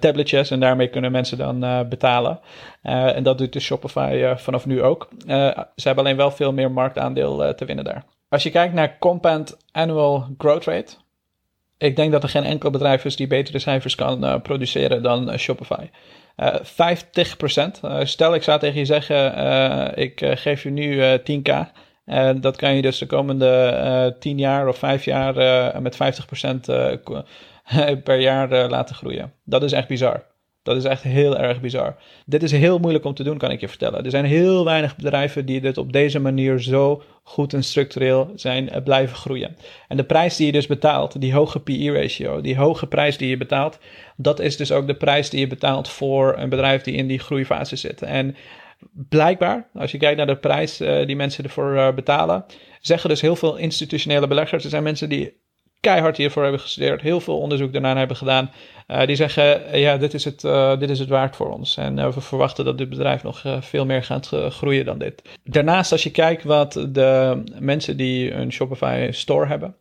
tabletjes 0.00 0.50
en 0.50 0.60
daarmee 0.60 0.88
kunnen 0.88 1.12
mensen 1.12 1.38
dan 1.38 1.86
betalen. 1.88 2.40
Uh, 2.88 3.16
en 3.16 3.22
dat 3.22 3.38
doet 3.38 3.52
de 3.52 3.60
Shopify 3.60 4.12
uh, 4.14 4.36
vanaf 4.36 4.66
nu 4.66 4.82
ook. 4.82 5.08
Uh, 5.26 5.58
ze 5.76 5.86
hebben 5.86 6.04
alleen 6.04 6.16
wel 6.16 6.30
veel 6.30 6.52
meer 6.52 6.70
marktaandeel 6.70 7.54
te 7.54 7.64
winnen 7.64 7.84
daar. 7.84 8.04
Als 8.28 8.42
je 8.42 8.50
kijkt 8.50 8.74
naar 8.74 8.98
compound 8.98 9.56
annual 9.72 10.26
growth 10.38 10.64
rate. 10.64 10.94
Ik 11.78 11.96
denk 11.96 12.12
dat 12.12 12.22
er 12.22 12.28
geen 12.28 12.44
enkel 12.44 12.70
bedrijf 12.70 13.04
is 13.04 13.16
die 13.16 13.26
betere 13.26 13.58
cijfers 13.58 13.94
kan 13.94 14.42
produceren 14.42 15.02
dan 15.02 15.38
Shopify. 15.38 15.88
50%. 16.36 18.02
stel 18.02 18.34
ik 18.34 18.42
zou 18.42 18.58
tegen 18.58 18.78
je 18.78 18.84
zeggen, 18.84 19.96
ik 19.98 20.20
geef 20.34 20.62
je 20.62 20.70
nu 20.70 21.18
10k. 21.18 21.52
En 22.04 22.40
dat 22.40 22.56
kan 22.56 22.74
je 22.74 22.82
dus 22.82 22.98
de 22.98 23.06
komende 23.06 24.16
10 24.18 24.38
jaar 24.38 24.68
of 24.68 24.78
5 24.78 25.04
jaar 25.04 25.34
met 25.82 25.96
50% 25.96 25.96
per 28.04 28.18
jaar 28.18 28.68
laten 28.68 28.94
groeien. 28.94 29.32
Dat 29.44 29.62
is 29.62 29.72
echt 29.72 29.88
bizar. 29.88 30.24
Dat 30.68 30.76
is 30.76 30.84
echt 30.84 31.02
heel 31.02 31.38
erg 31.38 31.60
bizar. 31.60 31.96
Dit 32.26 32.42
is 32.42 32.52
heel 32.52 32.78
moeilijk 32.78 33.04
om 33.04 33.14
te 33.14 33.22
doen, 33.22 33.38
kan 33.38 33.50
ik 33.50 33.60
je 33.60 33.68
vertellen. 33.68 34.04
Er 34.04 34.10
zijn 34.10 34.24
heel 34.24 34.64
weinig 34.64 34.96
bedrijven 34.96 35.46
die 35.46 35.60
dit 35.60 35.78
op 35.78 35.92
deze 35.92 36.18
manier 36.18 36.60
zo 36.60 37.02
goed 37.22 37.54
en 37.54 37.64
structureel 37.64 38.32
zijn 38.34 38.68
uh, 38.68 38.82
blijven 38.82 39.16
groeien. 39.16 39.56
En 39.88 39.96
de 39.96 40.04
prijs 40.04 40.36
die 40.36 40.46
je 40.46 40.52
dus 40.52 40.66
betaalt, 40.66 41.20
die 41.20 41.34
hoge 41.34 41.60
PE-ratio, 41.60 42.40
die 42.40 42.56
hoge 42.56 42.86
prijs 42.86 43.16
die 43.16 43.28
je 43.28 43.36
betaalt, 43.36 43.78
dat 44.16 44.40
is 44.40 44.56
dus 44.56 44.72
ook 44.72 44.86
de 44.86 44.94
prijs 44.94 45.30
die 45.30 45.40
je 45.40 45.46
betaalt 45.46 45.88
voor 45.88 46.38
een 46.38 46.48
bedrijf 46.48 46.82
die 46.82 46.94
in 46.94 47.06
die 47.06 47.18
groeifase 47.18 47.76
zit. 47.76 48.02
En 48.02 48.36
blijkbaar, 49.08 49.68
als 49.74 49.90
je 49.90 49.98
kijkt 49.98 50.16
naar 50.16 50.26
de 50.26 50.36
prijs 50.36 50.80
uh, 50.80 51.06
die 51.06 51.16
mensen 51.16 51.44
ervoor 51.44 51.74
uh, 51.74 51.94
betalen, 51.94 52.44
zeggen 52.80 53.10
dus 53.10 53.20
heel 53.20 53.36
veel 53.36 53.56
institutionele 53.56 54.26
beleggers, 54.26 54.64
er 54.64 54.70
zijn 54.70 54.82
mensen 54.82 55.08
die 55.08 55.36
keihard 55.80 56.16
hiervoor 56.16 56.42
hebben 56.42 56.60
gestudeerd, 56.60 57.00
heel 57.00 57.20
veel 57.20 57.38
onderzoek 57.38 57.72
daarna 57.72 57.96
hebben 57.96 58.16
gedaan. 58.16 58.50
Uh, 58.88 59.06
die 59.06 59.16
zeggen, 59.16 59.78
ja, 59.78 59.96
dit 59.96 60.14
is, 60.14 60.24
het, 60.24 60.42
uh, 60.42 60.78
dit 60.78 60.90
is 60.90 60.98
het 60.98 61.08
waard 61.08 61.36
voor 61.36 61.52
ons. 61.52 61.76
En 61.76 62.12
we 62.14 62.20
verwachten 62.20 62.64
dat 62.64 62.78
dit 62.78 62.88
bedrijf 62.88 63.22
nog 63.22 63.42
veel 63.60 63.86
meer 63.86 64.02
gaat 64.02 64.32
groeien 64.48 64.84
dan 64.84 64.98
dit. 64.98 65.22
Daarnaast, 65.44 65.92
als 65.92 66.02
je 66.02 66.10
kijkt 66.10 66.44
wat 66.44 66.86
de 66.88 67.42
mensen 67.58 67.96
die 67.96 68.32
een 68.32 68.52
Shopify 68.52 69.08
store 69.10 69.46
hebben, 69.46 69.74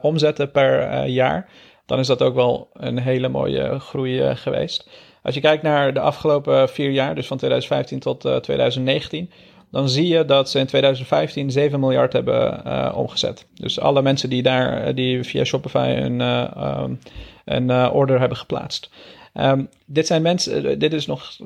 omzetten 0.00 0.50
per 0.50 1.06
jaar, 1.06 1.48
dan 1.86 1.98
is 1.98 2.06
dat 2.06 2.22
ook 2.22 2.34
wel 2.34 2.68
een 2.72 2.98
hele 2.98 3.28
mooie 3.28 3.78
groei 3.78 4.36
geweest. 4.36 4.88
Als 5.22 5.34
je 5.34 5.40
kijkt 5.40 5.62
naar 5.62 5.94
de 5.94 6.00
afgelopen 6.00 6.68
vier 6.68 6.90
jaar, 6.90 7.14
dus 7.14 7.26
van 7.26 7.36
2015 7.36 7.98
tot 7.98 8.20
2019, 8.20 9.30
dan 9.70 9.88
zie 9.88 10.08
je 10.08 10.24
dat 10.24 10.50
ze 10.50 10.58
in 10.58 10.66
2015 10.66 11.50
7 11.50 11.80
miljard 11.80 12.12
hebben 12.12 12.62
uh, 12.66 12.92
omgezet. 12.94 13.46
Dus 13.54 13.80
alle 13.80 14.02
mensen 14.02 14.30
die 14.30 14.42
daar 14.42 14.82
eh, 14.82 14.94
die 14.94 15.22
via 15.22 15.44
Shopify 15.44 15.94
een, 15.98 16.20
uh, 16.20 16.84
een 17.44 17.70
uh, 17.70 17.90
order 17.92 18.18
hebben 18.18 18.38
geplaatst. 18.38 18.90
Um, 19.40 19.68
dit 19.86 20.06
zijn 20.06 20.22
mensen, 20.22 20.78
dit 20.78 20.92
is 20.92 21.06
nog 21.06 21.36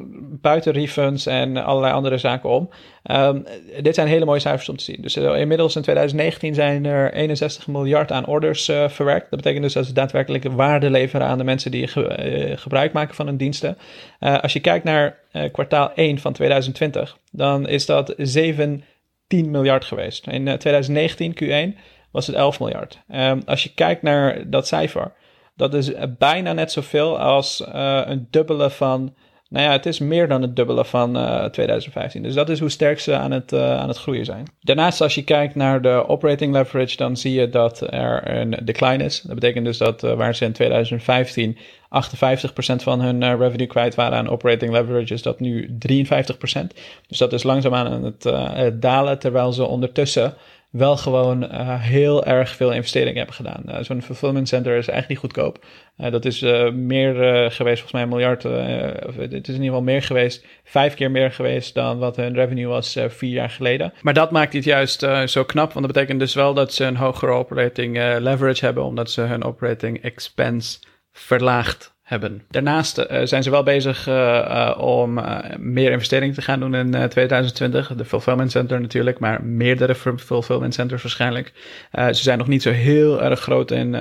buiten 0.40 0.72
refunds 0.72 1.26
en 1.26 1.56
allerlei 1.56 1.94
andere 1.94 2.18
zaken 2.18 2.50
om. 2.50 2.70
Um, 3.10 3.44
dit 3.82 3.94
zijn 3.94 4.08
hele 4.08 4.24
mooie 4.24 4.40
cijfers 4.40 4.68
om 4.68 4.76
te 4.76 4.84
zien. 4.84 4.98
Dus 5.00 5.16
inmiddels 5.16 5.76
in 5.76 5.82
2019 5.82 6.54
zijn 6.54 6.84
er 6.84 7.12
61 7.12 7.66
miljard 7.66 8.12
aan 8.12 8.26
orders 8.26 8.68
uh, 8.68 8.88
verwerkt. 8.88 9.30
Dat 9.30 9.38
betekent 9.38 9.62
dus 9.62 9.72
dat 9.72 9.86
ze 9.86 9.92
daadwerkelijk 9.92 10.44
waarde 10.44 10.90
leveren 10.90 11.26
aan 11.26 11.38
de 11.38 11.44
mensen 11.44 11.70
die 11.70 11.86
ge 11.86 12.52
gebruik 12.56 12.92
maken 12.92 13.14
van 13.14 13.26
hun 13.26 13.36
diensten. 13.36 13.78
Als 14.18 14.52
je 14.52 14.60
kijkt 14.60 14.84
naar 14.84 15.18
kwartaal 15.52 15.92
1 15.94 16.18
van 16.18 16.32
2020, 16.32 17.18
dan 17.32 17.68
is 17.68 17.86
dat 17.86 18.14
17 18.16 18.84
miljard 19.28 19.84
geweest. 19.84 20.26
In 20.26 20.44
2019 20.44 21.34
Q1 21.42 21.78
was 22.10 22.26
het 22.26 22.36
11 22.36 22.60
miljard. 22.60 22.98
Um, 23.14 23.42
als 23.46 23.62
je 23.62 23.74
kijkt 23.74 24.02
naar 24.02 24.50
dat 24.50 24.66
cijfer 24.66 25.12
dat 25.56 25.74
is 25.74 25.90
bijna 26.18 26.52
net 26.52 26.72
zoveel 26.72 27.18
als 27.18 27.64
uh, 27.74 28.00
een 28.04 28.26
dubbele 28.30 28.70
van. 28.70 29.14
Nou 29.48 29.64
ja, 29.64 29.72
het 29.72 29.86
is 29.86 29.98
meer 29.98 30.28
dan 30.28 30.42
het 30.42 30.56
dubbele 30.56 30.84
van 30.84 31.16
uh, 31.16 31.44
eh, 31.44 31.50
2015. 31.50 32.22
Dus 32.22 32.34
dat 32.34 32.48
is 32.48 32.60
hoe 32.60 32.68
sterk 32.68 33.00
ze 33.00 33.14
aan 33.16 33.30
het, 33.30 33.52
uh, 33.52 33.78
aan 33.78 33.88
het 33.88 33.96
groeien 33.96 34.24
zijn. 34.24 34.46
Daarnaast, 34.60 35.00
als 35.00 35.14
je 35.14 35.24
kijkt 35.24 35.54
naar 35.54 35.82
de 35.82 36.04
operating 36.08 36.52
leverage, 36.52 36.96
dan 36.96 37.16
zie 37.16 37.32
je 37.32 37.48
dat 37.48 37.80
er 37.80 38.36
een 38.36 38.56
decline 38.64 39.04
is. 39.04 39.20
Dat 39.20 39.34
betekent 39.34 39.64
dus 39.64 39.78
dat 39.78 40.00
waar 40.00 40.34
ze 40.34 40.44
in 40.44 40.52
2015 40.52 41.58
58% 41.90 42.82
van 42.82 43.00
hun 43.00 43.36
revenue 43.38 43.66
kwijt 43.66 43.94
waren 43.94 44.18
aan 44.18 44.28
operating 44.28 44.72
leverage, 44.72 45.14
is 45.14 45.22
dat 45.22 45.40
nu 45.40 45.78
53%. 45.78 46.66
Dus 47.08 47.18
dat 47.18 47.32
is 47.32 47.42
langzaamaan 47.42 47.86
aan 47.86 48.04
het 48.04 48.82
dalen, 48.82 49.18
terwijl 49.18 49.52
ze 49.52 49.64
ondertussen 49.64 50.34
wel 50.70 50.96
gewoon 50.96 51.44
uh, 51.44 51.82
heel 51.82 52.24
erg 52.24 52.56
veel 52.56 52.72
investeringen 52.72 53.16
hebben 53.16 53.34
gedaan. 53.34 53.62
Uh, 53.68 53.76
Zo'n 53.80 54.02
fulfillment 54.02 54.48
center 54.48 54.76
is 54.76 54.88
echt 54.88 55.08
niet 55.08 55.18
goedkoop. 55.18 55.64
Uh, 55.98 56.10
dat 56.10 56.24
is 56.24 56.40
meer 56.72 57.14
geweest, 57.50 57.80
volgens 57.80 57.92
mij 57.92 58.02
een 58.02 58.08
miljard. 58.08 58.42
het 58.42 59.32
is 59.32 59.32
in 59.32 59.38
ieder 59.38 59.64
geval 59.64 59.82
meer 59.82 60.02
geweest, 60.02 60.46
vijf 60.64 60.94
keer 60.94 61.10
meer 61.10 61.32
geweest 61.32 61.74
dan 61.74 61.98
wat 61.98 62.16
hun 62.16 62.34
revenue 62.34 62.66
was 62.66 62.96
vier 63.08 63.32
jaar 63.32 63.50
geleden. 63.50 63.92
Maar 64.02 64.14
dat 64.14 64.30
maakt 64.30 64.52
het 64.52 64.64
juist 64.64 65.06
zo 65.24 65.44
knap, 65.44 65.72
want 65.72 65.86
dat 65.86 65.94
betekent 65.94 66.20
dus 66.20 66.34
wel 66.34 66.54
dat 66.54 66.72
ze 66.72 66.84
een 66.84 66.96
hogere 66.96 67.32
operating 67.32 68.18
leverage 68.18 68.64
hebben, 68.64 68.84
omdat 68.84 69.10
ze 69.10 69.20
hun 69.20 69.44
operating 69.44 70.02
expense 70.02 70.78
verlaagd 71.12 71.94
hebben. 72.10 72.42
Daarnaast 72.48 72.98
uh, 72.98 73.20
zijn 73.24 73.42
ze 73.42 73.50
wel 73.50 73.62
bezig 73.62 74.08
uh, 74.08 74.14
uh, 74.14 74.78
om 74.78 75.20
meer 75.58 75.90
investeringen 75.90 76.34
te 76.34 76.42
gaan 76.42 76.60
doen 76.60 76.74
in 76.74 77.08
2020. 77.08 77.94
De 77.96 78.04
fulfillment 78.04 78.50
center 78.50 78.80
natuurlijk, 78.80 79.18
maar 79.18 79.44
meerdere 79.44 79.94
fulfillment 80.16 80.74
centers 80.74 81.02
waarschijnlijk. 81.02 81.52
ze 81.92 82.22
zijn 82.22 82.38
nog 82.38 82.46
niet 82.46 82.62
zo 82.62 82.70
heel 82.70 83.22
erg 83.22 83.40
groot 83.40 83.70
in 83.70 83.92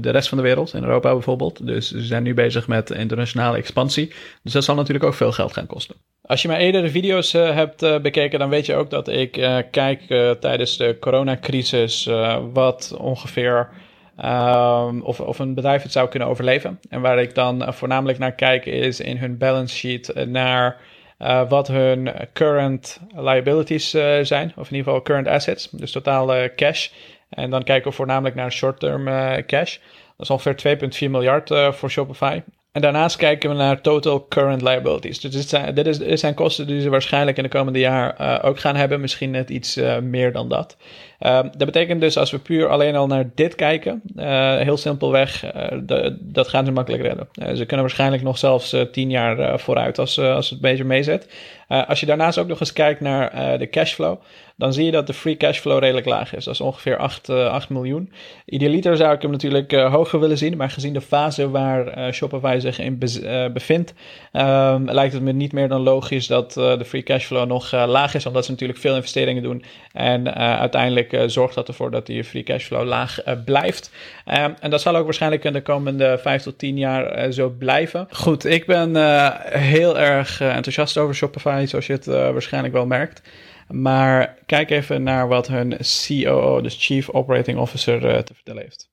de 0.00 0.10
rest 0.10 0.28
van 0.28 0.38
de 0.38 0.44
wereld, 0.44 0.74
in 0.74 0.82
Europa 0.82 1.12
bijvoorbeeld. 1.12 1.66
Dus 1.66 1.90
ze 1.90 2.02
zijn 2.02 2.22
nu 2.22 2.34
bezig 2.34 2.68
met 2.68 2.90
internationale 2.90 3.56
expansie. 3.56 4.12
Dus 4.42 4.52
dat 4.52 4.64
zal 4.64 4.74
natuurlijk 4.74 5.04
ook 5.04 5.14
veel 5.14 5.32
geld 5.32 5.52
gaan 5.52 5.66
kosten. 5.66 5.96
Als 6.22 6.42
je 6.42 6.48
mijn 6.48 6.60
eerdere 6.60 6.90
video's 6.90 7.32
hebt 7.32 8.02
bekeken, 8.02 8.38
dan 8.38 8.48
weet 8.48 8.66
je 8.66 8.74
ook 8.74 8.90
dat 8.90 9.08
ik 9.08 9.32
kijk 9.70 10.00
tijdens 10.40 10.76
de 10.76 10.96
coronacrisis 11.00 12.08
wat 12.52 12.94
ongeveer 12.98 13.68
Um, 14.24 15.00
of, 15.02 15.20
of 15.20 15.38
een 15.38 15.54
bedrijf 15.54 15.82
het 15.82 15.92
zou 15.92 16.08
kunnen 16.08 16.28
overleven. 16.28 16.80
En 16.88 17.00
waar 17.00 17.18
ik 17.18 17.34
dan 17.34 17.62
uh, 17.62 17.72
voornamelijk 17.72 18.18
naar 18.18 18.32
kijk 18.32 18.66
is 18.66 19.00
in 19.00 19.16
hun 19.16 19.38
balance 19.38 19.76
sheet 19.76 20.12
uh, 20.16 20.24
naar 20.24 20.80
uh, 21.18 21.48
wat 21.48 21.68
hun 21.68 22.12
current 22.32 23.00
liabilities 23.14 23.90
zijn. 24.22 24.52
Of 24.56 24.70
in 24.70 24.76
ieder 24.76 24.84
geval 24.84 25.02
current 25.02 25.28
assets, 25.28 25.68
dus 25.70 25.92
totale 25.92 26.52
cash. 26.56 26.88
En 27.28 27.50
dan 27.50 27.62
kijken 27.62 27.90
we 27.90 27.96
voornamelijk 27.96 28.34
naar 28.34 28.52
short-term 28.52 29.04
cash. 29.46 29.78
Dat 30.16 30.28
is 30.28 30.30
ongeveer 30.30 30.78
2,4 31.04 31.10
miljard 31.10 31.48
voor 31.70 31.90
Shopify. 31.90 32.40
En 32.72 32.80
daarnaast 32.80 33.16
kijken 33.16 33.50
we 33.50 33.56
naar 33.56 33.80
total 33.80 34.26
current 34.28 34.62
liabilities. 34.62 35.20
Dus 35.20 35.30
dit 35.30 35.48
zijn, 35.48 35.74
dit, 35.74 36.20
zijn 36.20 36.34
kosten 36.34 36.66
die 36.66 36.80
ze 36.80 36.88
waarschijnlijk 36.88 37.36
in 37.36 37.42
de 37.42 37.48
komende 37.48 37.78
jaar 37.78 38.20
uh, 38.20 38.38
ook 38.42 38.58
gaan 38.58 38.76
hebben. 38.76 39.00
Misschien 39.00 39.30
net 39.30 39.50
iets 39.50 39.76
uh, 39.76 39.98
meer 39.98 40.32
dan 40.32 40.48
dat. 40.48 40.76
Uh, 41.20 41.40
dat 41.42 41.64
betekent 41.64 42.00
dus 42.00 42.16
als 42.16 42.30
we 42.30 42.38
puur 42.38 42.68
alleen 42.68 42.96
al 42.96 43.06
naar 43.06 43.30
dit 43.34 43.54
kijken, 43.54 44.02
uh, 44.16 44.56
heel 44.56 44.76
simpelweg, 44.76 45.44
dat 46.20 46.48
gaan 46.48 46.64
ze 46.64 46.72
makkelijk 46.72 47.02
redden. 47.02 47.56
ze 47.56 47.64
kunnen 47.64 47.86
waarschijnlijk 47.86 48.22
nog 48.22 48.38
zelfs 48.38 48.76
tien 48.92 49.10
jaar 49.10 49.60
vooruit 49.60 49.98
als, 49.98 50.18
als 50.18 50.50
het 50.50 50.60
beter 50.60 50.86
meezet. 50.86 51.28
Uh, 51.68 51.88
als 51.88 52.00
je 52.00 52.06
daarnaast 52.06 52.38
ook 52.38 52.48
nog 52.48 52.60
eens 52.60 52.72
kijkt 52.72 53.00
naar 53.00 53.58
de 53.58 53.68
cashflow, 53.68 54.20
dan 54.60 54.72
zie 54.72 54.84
je 54.84 54.90
dat 54.90 55.06
de 55.06 55.12
free 55.12 55.36
cashflow 55.36 55.78
redelijk 55.78 56.06
laag 56.06 56.34
is. 56.34 56.44
Dat 56.44 56.54
is 56.54 56.60
ongeveer 56.60 56.96
8, 56.96 57.28
8 57.28 57.68
miljoen. 57.68 58.12
Idealiter 58.44 58.96
zou 58.96 59.14
ik 59.14 59.22
hem 59.22 59.30
natuurlijk 59.30 59.72
hoger 59.72 60.20
willen 60.20 60.38
zien, 60.38 60.56
maar 60.56 60.70
gezien 60.70 60.92
de 60.92 61.00
fase 61.00 61.50
waar 61.50 62.14
Shopify 62.14 62.58
zich 62.60 62.78
in 62.78 62.98
bevindt, 63.52 63.94
um, 64.32 64.90
lijkt 64.90 65.12
het 65.12 65.22
me 65.22 65.32
niet 65.32 65.52
meer 65.52 65.68
dan 65.68 65.80
logisch 65.80 66.26
dat 66.26 66.52
de 66.52 66.84
free 66.84 67.02
cashflow 67.02 67.46
nog 67.46 67.72
laag 67.72 68.14
is, 68.14 68.26
omdat 68.26 68.44
ze 68.44 68.50
natuurlijk 68.50 68.78
veel 68.78 68.94
investeringen 68.94 69.42
doen. 69.42 69.64
En 69.92 70.34
uiteindelijk 70.34 71.22
zorgt 71.26 71.54
dat 71.54 71.68
ervoor 71.68 71.90
dat 71.90 72.06
die 72.06 72.24
free 72.24 72.42
cashflow 72.42 72.86
laag 72.86 73.18
blijft. 73.44 73.90
Um, 74.26 74.54
en 74.60 74.70
dat 74.70 74.80
zal 74.80 74.96
ook 74.96 75.04
waarschijnlijk 75.04 75.44
in 75.44 75.52
de 75.52 75.62
komende 75.62 76.18
5 76.18 76.42
tot 76.42 76.58
10 76.58 76.78
jaar 76.78 77.32
zo 77.32 77.54
blijven. 77.58 78.08
Goed, 78.10 78.44
ik 78.44 78.66
ben 78.66 78.96
heel 79.58 79.98
erg 79.98 80.40
enthousiast 80.40 80.98
over 80.98 81.14
Shopify, 81.14 81.64
zoals 81.66 81.86
je 81.86 81.92
het 81.92 82.06
waarschijnlijk 82.06 82.74
wel 82.74 82.86
merkt. 82.86 83.22
Maar 83.70 84.42
kijk 84.46 84.70
even 84.70 85.02
naar 85.02 85.28
wat 85.28 85.46
hun 85.46 85.76
COO, 86.06 86.60
dus 86.60 86.86
Chief 86.86 87.08
Operating 87.08 87.58
Officer, 87.58 88.04
uh, 88.04 88.18
te 88.18 88.34
vertellen 88.34 88.62
heeft. 88.62 88.90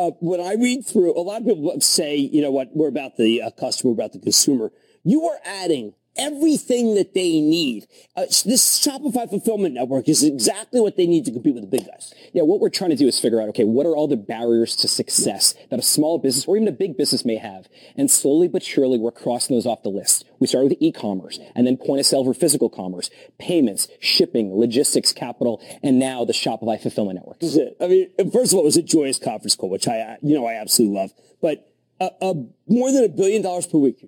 Uh, 0.00 0.10
when 0.18 0.40
I 0.40 0.56
read 0.56 0.86
through, 0.86 1.16
a 1.16 1.22
lot 1.22 1.40
of 1.40 1.44
people 1.44 1.80
say, 1.80 2.16
you 2.16 2.40
know 2.40 2.52
what, 2.52 2.68
we're 2.72 2.88
about 2.88 3.16
the 3.16 3.42
uh, 3.42 3.50
customer, 3.50 3.94
we're 3.94 4.02
about 4.02 4.12
the 4.12 4.18
consumer. 4.18 4.72
You 5.02 5.24
are 5.24 5.40
adding 5.62 5.94
everything 6.16 6.94
that 6.94 7.14
they 7.14 7.40
need. 7.40 7.86
Uh, 8.16 8.22
this 8.22 8.80
Shopify 8.80 9.28
fulfillment 9.28 9.74
network 9.74 10.08
is 10.08 10.22
exactly 10.22 10.80
what 10.80 10.96
they 10.96 11.06
need 11.06 11.24
to 11.24 11.32
compete 11.32 11.54
with 11.54 11.62
the 11.62 11.78
big 11.78 11.86
guys. 11.86 12.12
Yeah, 12.32 12.42
what 12.42 12.60
we're 12.60 12.68
trying 12.68 12.90
to 12.90 12.96
do 12.96 13.06
is 13.06 13.18
figure 13.18 13.40
out, 13.40 13.48
okay, 13.50 13.64
what 13.64 13.86
are 13.86 13.96
all 13.96 14.08
the 14.08 14.16
barriers 14.16 14.76
to 14.76 14.88
success 14.88 15.54
that 15.70 15.78
a 15.78 15.82
small 15.82 16.18
business 16.18 16.46
or 16.46 16.56
even 16.56 16.68
a 16.68 16.72
big 16.72 16.96
business 16.96 17.24
may 17.24 17.36
have? 17.36 17.68
And 17.96 18.10
slowly 18.10 18.48
but 18.48 18.62
surely, 18.62 18.98
we're 18.98 19.12
crossing 19.12 19.56
those 19.56 19.66
off 19.66 19.82
the 19.82 19.88
list. 19.88 20.24
We 20.38 20.46
start 20.46 20.64
with 20.64 20.76
e-commerce 20.80 21.38
and 21.54 21.66
then 21.66 21.76
point 21.76 22.00
of 22.00 22.06
sale 22.06 22.24
for 22.24 22.34
physical 22.34 22.68
commerce, 22.68 23.10
payments, 23.38 23.88
shipping, 24.00 24.54
logistics, 24.54 25.12
capital, 25.12 25.62
and 25.82 25.98
now 25.98 26.24
the 26.24 26.32
Shopify 26.32 26.80
fulfillment 26.80 27.16
network. 27.16 27.42
Is 27.42 27.56
it. 27.56 27.76
I 27.80 27.86
mean, 27.86 28.10
first 28.32 28.52
of 28.52 28.58
all, 28.58 28.62
it 28.62 28.66
was 28.66 28.76
a 28.76 28.82
joyous 28.82 29.18
conference 29.18 29.54
call, 29.54 29.70
which 29.70 29.88
I, 29.88 30.18
you 30.22 30.34
know, 30.34 30.46
I 30.46 30.54
absolutely 30.54 30.96
love, 30.96 31.12
but 31.40 31.66
uh, 32.00 32.34
more 32.66 32.90
than 32.92 33.04
a 33.04 33.08
billion 33.08 33.42
dollars 33.42 33.66
per 33.66 33.78
week. 33.78 34.04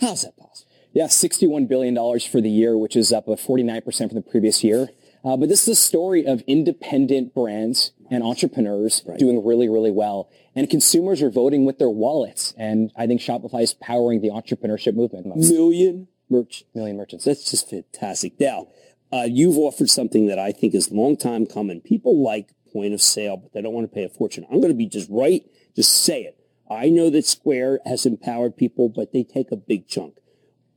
How's 0.00 0.22
that 0.22 0.36
possible? 0.36 0.65
Yeah, 0.96 1.08
$61 1.08 1.68
billion 1.68 1.94
for 2.20 2.40
the 2.40 2.48
year, 2.48 2.78
which 2.78 2.96
is 2.96 3.12
up 3.12 3.26
49% 3.26 3.84
from 3.84 4.14
the 4.14 4.22
previous 4.22 4.64
year. 4.64 4.88
Uh, 5.22 5.36
but 5.36 5.50
this 5.50 5.64
is 5.64 5.68
a 5.68 5.74
story 5.74 6.24
of 6.24 6.40
independent 6.46 7.34
brands 7.34 7.92
and 8.10 8.22
entrepreneurs 8.22 9.02
right. 9.06 9.18
doing 9.18 9.44
really, 9.44 9.68
really 9.68 9.90
well. 9.90 10.30
And 10.54 10.70
consumers 10.70 11.20
are 11.20 11.28
voting 11.28 11.66
with 11.66 11.78
their 11.78 11.90
wallets. 11.90 12.54
And 12.56 12.92
I 12.96 13.06
think 13.06 13.20
Shopify 13.20 13.60
is 13.60 13.74
powering 13.74 14.22
the 14.22 14.30
entrepreneurship 14.30 14.94
movement. 14.94 15.26
Million 15.26 16.08
merch, 16.30 16.64
million 16.74 16.96
merchants. 16.96 17.26
That's 17.26 17.50
just 17.50 17.68
fantastic. 17.68 18.40
Now, 18.40 18.68
uh, 19.12 19.26
you've 19.28 19.58
offered 19.58 19.90
something 19.90 20.28
that 20.28 20.38
I 20.38 20.50
think 20.50 20.74
is 20.74 20.90
long 20.90 21.18
time 21.18 21.44
coming. 21.44 21.82
People 21.82 22.24
like 22.24 22.54
point 22.72 22.94
of 22.94 23.02
sale, 23.02 23.36
but 23.36 23.52
they 23.52 23.60
don't 23.60 23.74
want 23.74 23.86
to 23.86 23.94
pay 23.94 24.04
a 24.04 24.08
fortune. 24.08 24.46
I'm 24.50 24.62
going 24.62 24.72
to 24.72 24.78
be 24.78 24.88
just 24.88 25.10
right. 25.10 25.44
Just 25.74 25.92
say 25.92 26.22
it. 26.22 26.40
I 26.70 26.88
know 26.88 27.10
that 27.10 27.26
Square 27.26 27.80
has 27.84 28.06
empowered 28.06 28.56
people, 28.56 28.88
but 28.88 29.12
they 29.12 29.24
take 29.24 29.52
a 29.52 29.56
big 29.56 29.88
chunk 29.88 30.14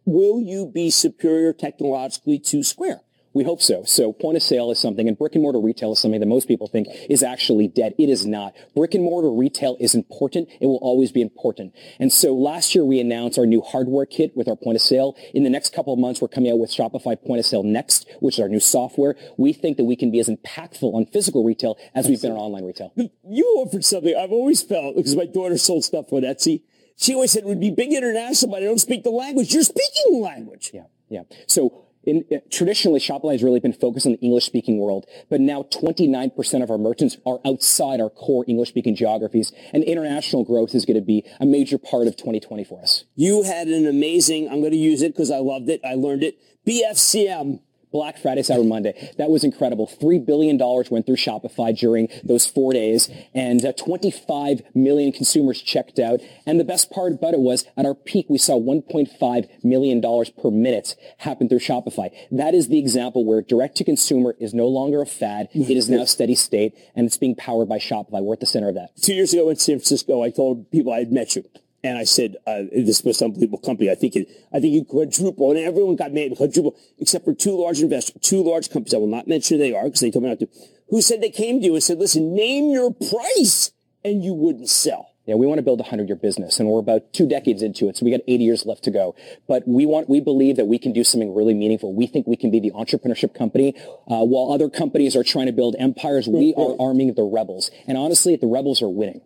will 0.09 0.41
you 0.41 0.65
be 0.65 0.89
superior 0.89 1.53
technologically 1.53 2.39
to 2.39 2.63
Square? 2.63 3.01
We 3.31 3.43
hope 3.43 3.61
so. 3.61 3.83
So 3.83 4.11
point 4.11 4.37
of 4.37 4.43
sale 4.43 4.71
is 4.71 4.79
something, 4.79 5.07
and 5.07 5.15
brick 5.15 5.35
and 5.35 5.43
mortar 5.43 5.59
retail 5.59 5.91
is 5.91 5.99
something 5.99 6.19
that 6.19 6.25
most 6.25 6.47
people 6.47 6.67
think 6.67 6.87
is 7.11 7.21
actually 7.21 7.67
dead. 7.67 7.93
It 7.99 8.09
is 8.09 8.25
not. 8.25 8.55
Brick 8.75 8.95
and 8.95 9.03
mortar 9.03 9.31
retail 9.31 9.77
is 9.79 9.93
important. 9.93 10.49
It 10.59 10.65
will 10.65 10.79
always 10.81 11.11
be 11.11 11.21
important. 11.21 11.75
And 11.99 12.11
so 12.11 12.33
last 12.33 12.73
year 12.73 12.83
we 12.83 12.99
announced 12.99 13.37
our 13.37 13.45
new 13.45 13.61
hardware 13.61 14.07
kit 14.07 14.35
with 14.35 14.47
our 14.47 14.55
point 14.55 14.77
of 14.77 14.81
sale. 14.81 15.15
In 15.35 15.43
the 15.43 15.49
next 15.49 15.73
couple 15.73 15.93
of 15.93 15.99
months, 15.99 16.21
we're 16.21 16.27
coming 16.27 16.51
out 16.51 16.57
with 16.57 16.71
Shopify 16.71 17.21
point 17.23 17.39
of 17.39 17.45
sale 17.45 17.61
next, 17.61 18.09
which 18.19 18.35
is 18.35 18.39
our 18.39 18.49
new 18.49 18.59
software. 18.59 19.15
We 19.37 19.53
think 19.53 19.77
that 19.77 19.85
we 19.85 19.95
can 19.95 20.09
be 20.09 20.19
as 20.19 20.27
impactful 20.27 20.91
on 20.91 21.05
physical 21.05 21.43
retail 21.43 21.77
as 21.93 22.07
we've 22.07 22.21
been 22.21 22.31
on 22.31 22.37
online 22.37 22.65
retail. 22.65 22.93
You 22.95 23.45
offered 23.59 23.85
something 23.85 24.15
I've 24.19 24.31
always 24.31 24.63
felt 24.63 24.95
because 24.95 25.15
my 25.15 25.27
daughter 25.27 25.59
sold 25.59 25.83
stuff 25.83 26.11
on 26.11 26.23
Etsy 26.23 26.63
she 26.99 27.13
always 27.13 27.31
said 27.31 27.43
it 27.43 27.45
would 27.45 27.61
be 27.61 27.71
big 27.71 27.93
international, 27.93 28.51
but 28.51 28.61
I 28.61 28.65
don't 28.65 28.79
speak 28.79 29.03
the 29.03 29.09
language. 29.09 29.53
You're 29.53 29.63
speaking 29.63 30.11
the 30.11 30.17
language. 30.17 30.71
Yeah, 30.73 30.83
yeah. 31.07 31.23
So 31.47 31.85
in, 32.03 32.25
uh, 32.29 32.39
traditionally, 32.51 32.99
Shopify 32.99 33.31
has 33.31 33.41
really 33.41 33.61
been 33.61 33.73
focused 33.73 34.05
on 34.05 34.13
the 34.13 34.19
English-speaking 34.19 34.77
world, 34.77 35.05
but 35.29 35.39
now 35.39 35.63
29% 35.63 36.61
of 36.61 36.69
our 36.69 36.77
merchants 36.77 37.17
are 37.25 37.39
outside 37.45 38.01
our 38.01 38.09
core 38.09 38.43
English-speaking 38.47 38.95
geographies, 38.95 39.53
and 39.71 39.83
international 39.85 40.43
growth 40.43 40.75
is 40.75 40.85
going 40.85 40.95
to 40.95 41.05
be 41.05 41.23
a 41.39 41.45
major 41.45 41.77
part 41.77 42.07
of 42.07 42.17
2020 42.17 42.65
for 42.65 42.81
us. 42.81 43.05
You 43.15 43.43
had 43.43 43.69
an 43.69 43.87
amazing, 43.87 44.49
I'm 44.49 44.59
going 44.59 44.71
to 44.71 44.77
use 44.77 45.01
it 45.01 45.13
because 45.13 45.31
I 45.31 45.37
loved 45.37 45.69
it, 45.69 45.79
I 45.85 45.95
learned 45.95 46.23
it, 46.23 46.37
BFCM 46.67 47.61
Black 47.91 48.17
Friday, 48.17 48.41
Cyber 48.41 48.67
Monday. 48.67 49.13
That 49.17 49.29
was 49.29 49.43
incredible. 49.43 49.87
$3 49.87 50.25
billion 50.25 50.57
went 50.57 51.05
through 51.05 51.15
Shopify 51.15 51.77
during 51.77 52.07
those 52.23 52.45
four 52.45 52.73
days 52.73 53.09
and 53.33 53.65
uh, 53.65 53.73
25 53.73 54.61
million 54.75 55.11
consumers 55.11 55.61
checked 55.61 55.99
out. 55.99 56.19
And 56.45 56.59
the 56.59 56.63
best 56.63 56.91
part 56.91 57.13
about 57.13 57.33
it 57.33 57.39
was 57.39 57.65
at 57.75 57.85
our 57.85 57.95
peak, 57.95 58.27
we 58.29 58.37
saw 58.37 58.59
$1.5 58.59 59.63
million 59.63 60.01
per 60.01 60.51
minute 60.51 60.95
happen 61.19 61.49
through 61.49 61.59
Shopify. 61.59 62.09
That 62.31 62.53
is 62.53 62.67
the 62.67 62.79
example 62.79 63.25
where 63.25 63.41
direct 63.41 63.77
to 63.77 63.83
consumer 63.83 64.35
is 64.39 64.53
no 64.53 64.67
longer 64.67 65.01
a 65.01 65.05
fad. 65.05 65.49
It 65.53 65.77
is 65.77 65.89
now 65.89 66.05
steady 66.05 66.35
state 66.35 66.75
and 66.95 67.07
it's 67.07 67.17
being 67.17 67.35
powered 67.35 67.69
by 67.69 67.79
Shopify. 67.79 68.21
We're 68.21 68.33
at 68.33 68.39
the 68.39 68.45
center 68.45 68.69
of 68.69 68.75
that. 68.75 68.95
Two 69.01 69.13
years 69.13 69.33
ago 69.33 69.49
in 69.49 69.55
San 69.55 69.77
Francisco, 69.77 70.23
I 70.23 70.29
told 70.29 70.69
people 70.71 70.93
I 70.93 70.99
had 70.99 71.11
met 71.11 71.35
you. 71.35 71.43
And 71.83 71.97
I 71.97 72.03
said, 72.03 72.35
uh, 72.45 72.63
this 72.73 73.03
was 73.03 73.21
an 73.21 73.25
unbelievable 73.27 73.59
company. 73.59 73.89
I 73.89 73.95
think 73.95 74.15
it, 74.15 74.27
I 74.53 74.59
think 74.59 74.73
you 74.73 74.83
quadruple 74.83 75.51
and 75.51 75.59
everyone 75.59 75.95
got 75.95 76.11
made 76.11 76.35
quadruple 76.35 76.75
except 76.97 77.23
for 77.23 77.33
two 77.33 77.57
large 77.57 77.79
investors, 77.79 78.17
two 78.21 78.43
large 78.43 78.69
companies. 78.69 78.93
I 78.93 78.97
will 78.97 79.07
not 79.07 79.27
mention 79.27 79.57
who 79.57 79.63
they 79.63 79.73
are 79.73 79.85
because 79.85 80.01
they 80.01 80.11
told 80.11 80.23
me 80.23 80.29
not 80.29 80.39
to, 80.39 80.49
who 80.89 81.01
said 81.01 81.21
they 81.21 81.29
came 81.29 81.59
to 81.59 81.65
you 81.65 81.75
and 81.75 81.83
said, 81.83 81.97
listen, 81.97 82.35
name 82.35 82.69
your 82.69 82.91
price 82.91 83.71
and 84.03 84.23
you 84.23 84.33
wouldn't 84.33 84.69
sell. 84.69 85.09
Yeah, 85.25 85.35
we 85.35 85.45
want 85.45 85.59
to 85.59 85.63
build 85.63 85.79
a 85.79 85.83
hundred 85.83 86.09
year 86.09 86.15
business 86.15 86.59
and 86.59 86.67
we're 86.67 86.79
about 86.79 87.13
two 87.13 87.29
decades 87.29 87.61
into 87.61 87.87
it. 87.87 87.95
So 87.95 88.03
we 88.03 88.11
got 88.11 88.21
80 88.27 88.43
years 88.43 88.65
left 88.65 88.83
to 88.85 88.91
go, 88.91 89.15
but 89.47 89.65
we 89.67 89.85
want, 89.85 90.09
we 90.09 90.19
believe 90.19 90.55
that 90.57 90.65
we 90.65 90.79
can 90.79 90.91
do 90.91 91.03
something 91.03 91.33
really 91.33 91.53
meaningful. 91.53 91.93
We 91.93 92.07
think 92.07 92.25
we 92.25 92.35
can 92.35 92.49
be 92.49 92.59
the 92.59 92.71
entrepreneurship 92.71 93.35
company. 93.35 93.75
Uh, 94.07 94.25
while 94.25 94.51
other 94.51 94.69
companies 94.69 95.15
are 95.15 95.23
trying 95.23 95.45
to 95.45 95.53
build 95.53 95.75
empires, 95.77 96.27
we 96.27 96.55
are 96.57 96.75
arming 96.79 97.13
the 97.13 97.23
rebels. 97.23 97.69
And 97.87 97.95
honestly, 97.95 98.35
the 98.35 98.47
rebels 98.47 98.81
are 98.81 98.89
winning. 98.89 99.21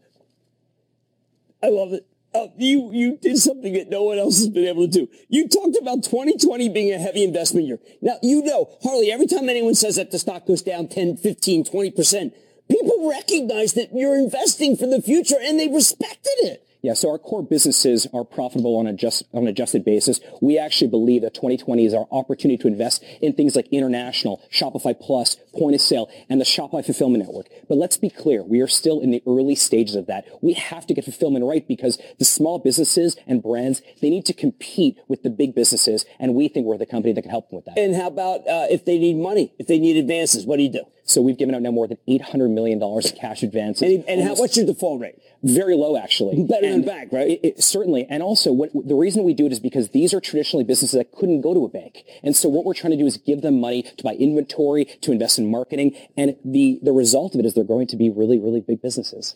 I 1.63 1.69
love 1.69 1.93
it. 1.93 2.05
Uh, 2.35 2.47
you 2.57 2.89
you 2.91 3.17
did 3.21 3.37
something 3.37 3.73
that 3.73 3.89
no 3.89 4.03
one 4.03 4.17
else 4.17 4.39
has 4.39 4.49
been 4.49 4.65
able 4.65 4.87
to 4.87 4.91
do. 4.91 5.09
You 5.29 5.47
talked 5.47 5.77
about 5.79 6.03
2020 6.03 6.69
being 6.69 6.91
a 6.91 6.97
heavy 6.97 7.23
investment 7.23 7.67
year. 7.67 7.79
Now, 8.01 8.15
you 8.23 8.41
know, 8.43 8.69
Harley, 8.81 9.11
every 9.11 9.27
time 9.27 9.49
anyone 9.49 9.75
says 9.75 9.97
that 9.97 10.09
the 10.09 10.17
stock 10.17 10.47
goes 10.47 10.63
down 10.63 10.87
10, 10.87 11.17
15, 11.17 11.65
20%, 11.65 12.33
people 12.69 13.09
recognize 13.09 13.73
that 13.73 13.89
you're 13.93 14.15
investing 14.15 14.75
for 14.75 14.87
the 14.87 15.01
future 15.01 15.35
and 15.39 15.59
they 15.59 15.67
respected 15.67 16.33
it. 16.41 16.62
Yeah, 16.83 16.95
so 16.95 17.09
our 17.11 17.17
core 17.17 17.41
businesses 17.41 18.07
are 18.13 18.25
profitable 18.25 18.75
on, 18.75 18.87
a 18.87 18.93
just, 18.93 19.23
on 19.33 19.43
an 19.43 19.47
adjusted 19.47 19.85
basis. 19.85 20.19
We 20.41 20.59
actually 20.59 20.89
believe 20.89 21.21
that 21.21 21.33
2020 21.33 21.85
is 21.85 21.93
our 21.93 22.07
opportunity 22.11 22.61
to 22.61 22.67
invest 22.67 23.01
in 23.21 23.31
things 23.31 23.55
like 23.55 23.69
international, 23.71 24.41
Shopify 24.51 24.93
Plus, 24.99 25.37
point 25.57 25.75
of 25.75 25.81
sale, 25.81 26.09
and 26.27 26.41
the 26.41 26.45
Shopify 26.45 26.83
Fulfillment 26.83 27.23
Network. 27.23 27.47
But 27.69 27.77
let's 27.77 27.95
be 27.95 28.09
clear, 28.09 28.43
we 28.43 28.59
are 28.59 28.67
still 28.67 28.99
in 28.99 29.11
the 29.11 29.23
early 29.25 29.55
stages 29.55 29.95
of 29.95 30.07
that. 30.07 30.25
We 30.41 30.53
have 30.53 30.85
to 30.87 30.93
get 30.93 31.05
fulfillment 31.05 31.45
right 31.45 31.65
because 31.65 31.97
the 32.19 32.25
small 32.25 32.59
businesses 32.59 33.15
and 33.25 33.41
brands, 33.41 33.81
they 34.01 34.09
need 34.09 34.25
to 34.25 34.33
compete 34.33 34.97
with 35.07 35.23
the 35.23 35.29
big 35.29 35.55
businesses, 35.55 36.03
and 36.19 36.35
we 36.35 36.49
think 36.49 36.65
we're 36.65 36.77
the 36.77 36.85
company 36.85 37.13
that 37.13 37.21
can 37.21 37.31
help 37.31 37.49
them 37.49 37.55
with 37.55 37.65
that. 37.65 37.79
And 37.79 37.95
how 37.95 38.07
about 38.07 38.41
uh, 38.41 38.67
if 38.69 38.83
they 38.83 38.99
need 38.99 39.15
money, 39.15 39.53
if 39.57 39.67
they 39.67 39.79
need 39.79 39.95
advances, 39.95 40.45
what 40.45 40.57
do 40.57 40.63
you 40.63 40.71
do? 40.73 40.83
So 41.05 41.21
we've 41.21 41.37
given 41.37 41.53
out 41.53 41.61
now 41.61 41.71
more 41.71 41.87
than 41.87 41.97
$800 42.07 42.49
million 42.49 42.81
in 42.81 43.01
cash 43.19 43.43
advances. 43.43 43.81
And, 43.81 44.05
and 44.07 44.21
how, 44.21 44.35
what's 44.35 44.55
your 44.55 44.65
default 44.65 45.01
rate? 45.01 45.19
Very 45.43 45.75
low, 45.75 45.97
actually. 45.97 46.43
Better 46.43 46.65
and 46.65 46.75
than 46.75 46.85
bank, 46.85 47.11
right? 47.11 47.31
It, 47.31 47.39
it, 47.43 47.63
certainly. 47.63 48.05
And 48.09 48.23
also, 48.23 48.53
what, 48.53 48.69
the 48.73 48.95
reason 48.95 49.25
we 49.25 49.33
do 49.33 49.45
it 49.45 49.51
is 49.51 49.59
because 49.59 49.89
these 49.89 50.13
are 50.13 50.21
traditionally 50.21 50.63
businesses 50.63 50.97
that 50.97 51.11
couldn't 51.11 51.41
go 51.41 51.53
to 51.53 51.65
a 51.65 51.69
bank. 51.69 52.03
And 52.23 52.35
so 52.35 52.47
what 52.47 52.63
we're 52.63 52.73
trying 52.73 52.91
to 52.91 52.97
do 52.97 53.05
is 53.05 53.17
give 53.17 53.41
them 53.41 53.59
money 53.59 53.83
to 53.83 54.03
buy 54.03 54.13
inventory, 54.13 54.85
to 54.85 55.11
invest 55.11 55.37
in 55.37 55.51
marketing. 55.51 55.93
And 56.15 56.37
the, 56.45 56.79
the 56.81 56.93
result 56.93 57.33
of 57.33 57.41
it 57.41 57.45
is 57.45 57.53
they're 57.53 57.65
going 57.65 57.87
to 57.87 57.97
be 57.97 58.09
really, 58.09 58.39
really 58.39 58.61
big 58.61 58.81
businesses. 58.81 59.35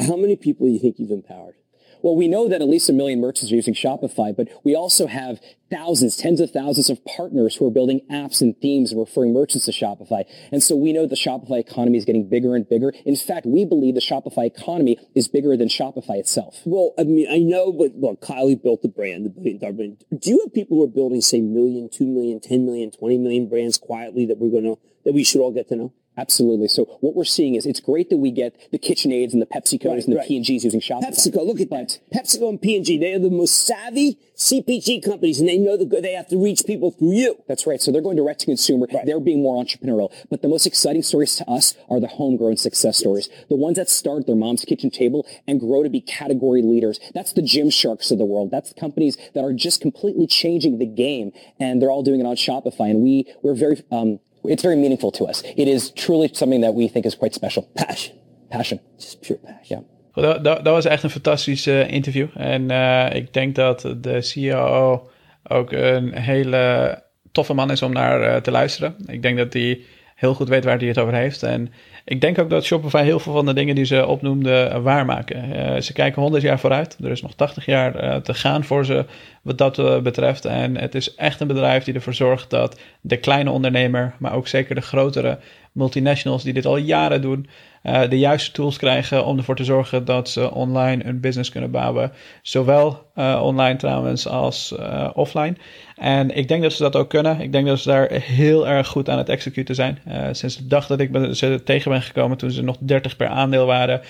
How 0.00 0.16
many 0.16 0.34
people 0.34 0.66
do 0.66 0.72
you 0.72 0.78
think 0.78 0.98
you've 0.98 1.10
empowered? 1.10 1.56
Well, 2.02 2.16
we 2.16 2.28
know 2.28 2.48
that 2.48 2.62
at 2.62 2.68
least 2.68 2.88
a 2.88 2.92
million 2.92 3.20
merchants 3.20 3.52
are 3.52 3.54
using 3.54 3.74
Shopify, 3.74 4.34
but 4.36 4.48
we 4.64 4.74
also 4.74 5.06
have 5.06 5.40
thousands, 5.70 6.16
tens 6.16 6.40
of 6.40 6.50
thousands 6.50 6.90
of 6.90 7.04
partners 7.04 7.56
who 7.56 7.66
are 7.66 7.70
building 7.70 8.00
apps 8.10 8.40
and 8.40 8.56
themes 8.60 8.90
and 8.90 9.00
referring 9.00 9.32
merchants 9.32 9.66
to 9.66 9.72
Shopify. 9.72 10.24
And 10.50 10.62
so 10.62 10.74
we 10.76 10.92
know 10.92 11.06
the 11.06 11.14
Shopify 11.14 11.60
economy 11.60 11.98
is 11.98 12.04
getting 12.04 12.28
bigger 12.28 12.56
and 12.56 12.68
bigger. 12.68 12.92
In 13.04 13.16
fact, 13.16 13.46
we 13.46 13.64
believe 13.64 13.94
the 13.94 14.00
Shopify 14.00 14.46
economy 14.46 14.98
is 15.14 15.28
bigger 15.28 15.56
than 15.56 15.68
Shopify 15.68 16.18
itself. 16.18 16.60
Well, 16.64 16.92
I 16.98 17.04
mean, 17.04 17.28
I 17.30 17.38
know, 17.38 17.72
but 17.72 17.94
look, 17.94 18.20
Kylie 18.20 18.60
built 18.60 18.82
the 18.82 18.88
brand, 18.88 19.26
the 19.26 19.30
billion 19.30 19.58
dollar 19.58 19.72
brand. 19.72 20.04
Do 20.18 20.30
you 20.30 20.40
have 20.44 20.52
people 20.54 20.78
who 20.78 20.84
are 20.84 20.88
building, 20.88 21.20
say, 21.20 21.40
million, 21.40 21.88
two 21.92 22.06
million, 22.06 22.40
ten 22.40 22.64
million, 22.64 22.90
twenty 22.90 23.18
million 23.18 23.48
brands 23.48 23.78
quietly 23.78 24.26
that 24.26 24.38
we're 24.38 24.50
going 24.50 24.64
to, 24.64 24.78
that 25.04 25.12
we 25.12 25.24
should 25.24 25.40
all 25.40 25.52
get 25.52 25.68
to 25.68 25.76
know? 25.76 25.92
Absolutely. 26.16 26.68
So 26.68 26.84
what 27.00 27.14
we're 27.14 27.24
seeing 27.24 27.54
is 27.54 27.64
it's 27.64 27.80
great 27.80 28.10
that 28.10 28.18
we 28.18 28.30
get 28.30 28.54
the 28.72 28.78
KitchenAids 28.78 29.32
and 29.32 29.40
the 29.40 29.46
PepsiCos 29.46 29.84
right, 29.86 30.04
and 30.04 30.12
the 30.12 30.18
right. 30.18 30.28
P&Gs 30.28 30.64
using 30.64 30.80
Shopify. 30.80 31.04
PepsiCo, 31.04 31.46
look 31.46 31.60
at 31.60 31.70
that. 31.70 31.98
PepsiCo 32.12 32.50
and 32.50 32.60
P&G, 32.60 32.98
they 32.98 33.14
are 33.14 33.18
the 33.18 33.30
most 33.30 33.66
savvy 33.66 34.18
CPG 34.36 35.04
companies 35.04 35.38
and 35.38 35.48
they 35.48 35.56
know 35.56 35.76
that 35.76 36.02
they 36.02 36.12
have 36.12 36.28
to 36.28 36.42
reach 36.42 36.64
people 36.66 36.90
through 36.90 37.12
you. 37.12 37.42
That's 37.46 37.66
right. 37.66 37.80
So 37.80 37.92
they're 37.92 38.02
going 38.02 38.16
direct 38.16 38.40
to 38.40 38.46
consumer. 38.46 38.86
Right. 38.92 39.06
They're 39.06 39.20
being 39.20 39.42
more 39.42 39.62
entrepreneurial. 39.64 40.12
But 40.28 40.42
the 40.42 40.48
most 40.48 40.66
exciting 40.66 41.02
stories 41.02 41.36
to 41.36 41.48
us 41.48 41.74
are 41.88 42.00
the 42.00 42.08
homegrown 42.08 42.56
success 42.56 42.98
stories. 42.98 43.28
The 43.48 43.56
ones 43.56 43.76
that 43.76 43.88
start 43.88 44.26
their 44.26 44.36
mom's 44.36 44.64
kitchen 44.64 44.90
table 44.90 45.26
and 45.46 45.60
grow 45.60 45.82
to 45.84 45.88
be 45.88 46.00
category 46.00 46.60
leaders. 46.60 46.98
That's 47.14 47.32
the 47.32 47.42
Gymsharks 47.42 48.10
of 48.10 48.18
the 48.18 48.24
world. 48.24 48.50
That's 48.50 48.72
the 48.72 48.80
companies 48.80 49.16
that 49.34 49.44
are 49.44 49.52
just 49.52 49.80
completely 49.80 50.26
changing 50.26 50.78
the 50.78 50.86
game 50.86 51.32
and 51.58 51.80
they're 51.80 51.90
all 51.90 52.02
doing 52.02 52.20
it 52.20 52.26
on 52.26 52.36
Shopify. 52.36 52.90
And 52.90 53.02
we, 53.02 53.32
we're 53.42 53.54
very, 53.54 53.82
um, 53.92 54.18
it's 54.42 54.62
very 54.62 54.76
meaningful 54.76 55.10
to 55.10 55.24
us. 55.24 55.42
It 55.42 55.68
is 55.68 55.92
truly 55.92 56.28
something 56.32 56.62
that 56.62 56.74
we 56.74 56.88
think 56.88 57.04
is 57.04 57.16
quite 57.16 57.34
special. 57.34 57.68
Passion. 57.74 58.16
Passion. 58.48 58.80
Just 58.96 59.20
pure 59.20 59.38
passion. 59.38 59.84
Ja. 60.14 60.22
Dat, 60.22 60.44
dat, 60.44 60.64
dat 60.64 60.74
was 60.74 60.84
echt 60.84 61.02
een 61.02 61.10
fantastisch 61.10 61.66
uh, 61.66 61.90
interview. 61.92 62.26
En 62.34 62.70
uh, 62.70 63.14
ik 63.14 63.32
denk 63.32 63.54
dat 63.54 63.94
de 64.00 64.20
CEO 64.20 65.08
ook 65.48 65.72
een 65.72 66.14
hele 66.14 67.02
toffe 67.32 67.54
man 67.54 67.70
is 67.70 67.82
om 67.82 67.92
naar 67.92 68.20
uh, 68.20 68.36
te 68.36 68.50
luisteren. 68.50 68.96
Ik 69.06 69.22
denk 69.22 69.38
dat 69.38 69.52
hij 69.52 69.80
heel 70.20 70.34
goed 70.34 70.48
weet 70.48 70.64
waar 70.64 70.78
hij 70.78 70.88
het 70.88 70.98
over 70.98 71.14
heeft. 71.14 71.42
En 71.42 71.72
ik 72.04 72.20
denk 72.20 72.38
ook 72.38 72.50
dat 72.50 72.64
Shopify 72.64 73.02
heel 73.02 73.18
veel 73.18 73.32
van 73.32 73.46
de 73.46 73.52
dingen 73.52 73.74
die 73.74 73.84
ze 73.84 74.06
opnoemde 74.06 74.80
waarmaken. 74.82 75.56
Uh, 75.56 75.80
ze 75.80 75.92
kijken 75.92 76.22
100 76.22 76.42
jaar 76.42 76.58
vooruit. 76.58 76.98
Er 77.02 77.10
is 77.10 77.22
nog 77.22 77.34
80 77.34 77.66
jaar 77.66 78.04
uh, 78.04 78.16
te 78.16 78.34
gaan 78.34 78.64
voor 78.64 78.84
ze 78.84 79.04
wat 79.42 79.58
dat 79.58 80.02
betreft. 80.02 80.44
En 80.44 80.76
het 80.76 80.94
is 80.94 81.14
echt 81.14 81.40
een 81.40 81.46
bedrijf 81.46 81.84
die 81.84 81.94
ervoor 81.94 82.14
zorgt 82.14 82.50
dat 82.50 82.80
de 83.00 83.16
kleine 83.16 83.50
ondernemer, 83.50 84.14
maar 84.18 84.34
ook 84.34 84.48
zeker 84.48 84.74
de 84.74 84.80
grotere 84.80 85.38
multinationals 85.72 86.42
die 86.42 86.52
dit 86.52 86.66
al 86.66 86.76
jaren 86.76 87.22
doen, 87.22 87.46
uh, 87.82 88.08
de 88.08 88.18
juiste 88.18 88.52
tools 88.52 88.76
krijgen 88.76 89.24
om 89.24 89.36
ervoor 89.36 89.56
te 89.56 89.64
zorgen 89.64 90.04
dat 90.04 90.28
ze 90.28 90.50
online 90.54 91.04
een 91.04 91.20
business 91.20 91.50
kunnen 91.50 91.70
bouwen. 91.70 92.12
Zowel 92.42 93.10
uh, 93.16 93.40
online 93.42 93.76
trouwens 93.76 94.26
als 94.28 94.74
uh, 94.78 95.10
offline. 95.14 95.56
En 95.96 96.36
ik 96.36 96.48
denk 96.48 96.62
dat 96.62 96.72
ze 96.72 96.82
dat 96.82 96.96
ook 96.96 97.08
kunnen. 97.08 97.40
Ik 97.40 97.52
denk 97.52 97.66
dat 97.66 97.78
ze 97.78 97.88
daar 97.88 98.10
heel 98.12 98.68
erg 98.68 98.88
goed 98.88 99.08
aan 99.08 99.18
het 99.18 99.28
executen 99.28 99.74
zijn. 99.74 99.98
sinds 100.32 100.56
de 100.56 100.66
dag 100.66 100.86
dat 100.86 101.00
ik 101.00 101.10
ze 101.32 101.60
tegen 101.64 101.90
ben 101.90 102.02
gekomen, 102.02 102.36
toen 102.36 102.50
ze 102.50 102.62
nog 102.62 102.76
30 102.80 103.16
per 103.16 103.28
aandeel 103.28 103.66
waren, 103.66 104.00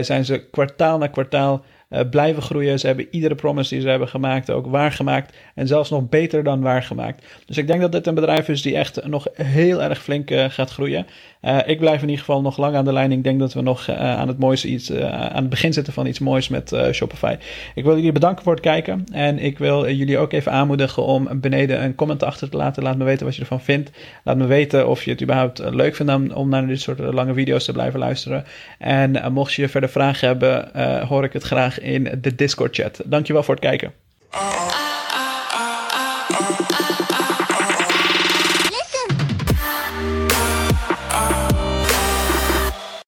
zijn 0.00 0.24
ze 0.24 0.48
kwartaal 0.50 0.98
na 0.98 1.06
kwartaal 1.06 1.64
uh, 1.94 2.00
blijven 2.10 2.42
groeien. 2.42 2.78
Ze 2.78 2.86
hebben 2.86 3.06
iedere 3.10 3.34
promise 3.34 3.74
die 3.74 3.82
ze 3.82 3.88
hebben 3.88 4.08
gemaakt 4.08 4.50
ook 4.50 4.66
waargemaakt. 4.66 5.36
En 5.54 5.66
zelfs 5.66 5.90
nog 5.90 6.08
beter 6.08 6.44
dan 6.44 6.60
waargemaakt. 6.60 7.24
Dus 7.46 7.58
ik 7.58 7.66
denk 7.66 7.80
dat 7.80 7.92
dit 7.92 8.06
een 8.06 8.14
bedrijf 8.14 8.48
is 8.48 8.62
die 8.62 8.76
echt 8.76 9.06
nog 9.06 9.26
heel 9.32 9.82
erg 9.82 10.02
flink 10.02 10.30
uh, 10.30 10.44
gaat 10.48 10.70
groeien. 10.70 11.06
Uh, 11.44 11.58
ik 11.66 11.78
blijf 11.78 12.02
in 12.02 12.08
ieder 12.08 12.24
geval 12.24 12.40
nog 12.40 12.56
lang 12.56 12.76
aan 12.76 12.84
de 12.84 12.92
lijn. 12.92 13.12
Ik 13.12 13.24
denk 13.24 13.38
dat 13.38 13.52
we 13.52 13.60
nog 13.60 13.90
aan 13.90 14.28
het 14.28 14.38
mooiste 14.38 14.68
iets, 14.68 14.92
aan 14.92 15.42
het 15.42 15.48
begin 15.48 15.72
zitten 15.72 15.92
van 15.92 16.06
iets 16.06 16.18
moois 16.18 16.48
met 16.48 16.76
Shopify. 16.92 17.36
Ik 17.74 17.84
wil 17.84 17.96
jullie 17.96 18.12
bedanken 18.12 18.44
voor 18.44 18.52
het 18.52 18.62
kijken. 18.62 19.04
En 19.12 19.38
ik 19.38 19.58
wil 19.58 19.90
jullie 19.90 20.18
ook 20.18 20.32
even 20.32 20.52
aanmoedigen 20.52 21.04
om 21.04 21.40
beneden 21.40 21.82
een 21.82 21.94
comment 21.94 22.22
achter 22.22 22.48
te 22.48 22.56
laten. 22.56 22.82
Laat 22.82 22.96
me 22.96 23.04
weten 23.04 23.26
wat 23.26 23.34
je 23.34 23.40
ervan 23.40 23.60
vindt. 23.60 23.90
Laat 24.24 24.36
me 24.36 24.46
weten 24.46 24.88
of 24.88 25.04
je 25.04 25.10
het 25.10 25.22
überhaupt 25.22 25.58
leuk 25.58 25.94
vindt 25.94 26.12
om, 26.12 26.30
om 26.30 26.48
naar 26.48 26.66
dit 26.66 26.80
soort 26.80 26.98
lange 26.98 27.34
video's 27.34 27.64
te 27.64 27.72
blijven 27.72 27.98
luisteren. 27.98 28.44
En 28.78 29.32
mocht 29.32 29.52
je 29.52 29.68
verder 29.68 29.90
vragen 29.90 30.28
hebben, 30.28 30.68
hoor 31.06 31.24
ik 31.24 31.32
het 31.32 31.42
graag 31.42 31.80
in 31.80 32.18
de 32.20 32.34
Discord 32.34 32.74
chat. 32.74 33.00
Dankjewel 33.04 33.42
voor 33.42 33.54
het 33.54 33.64
kijken. 33.64 33.92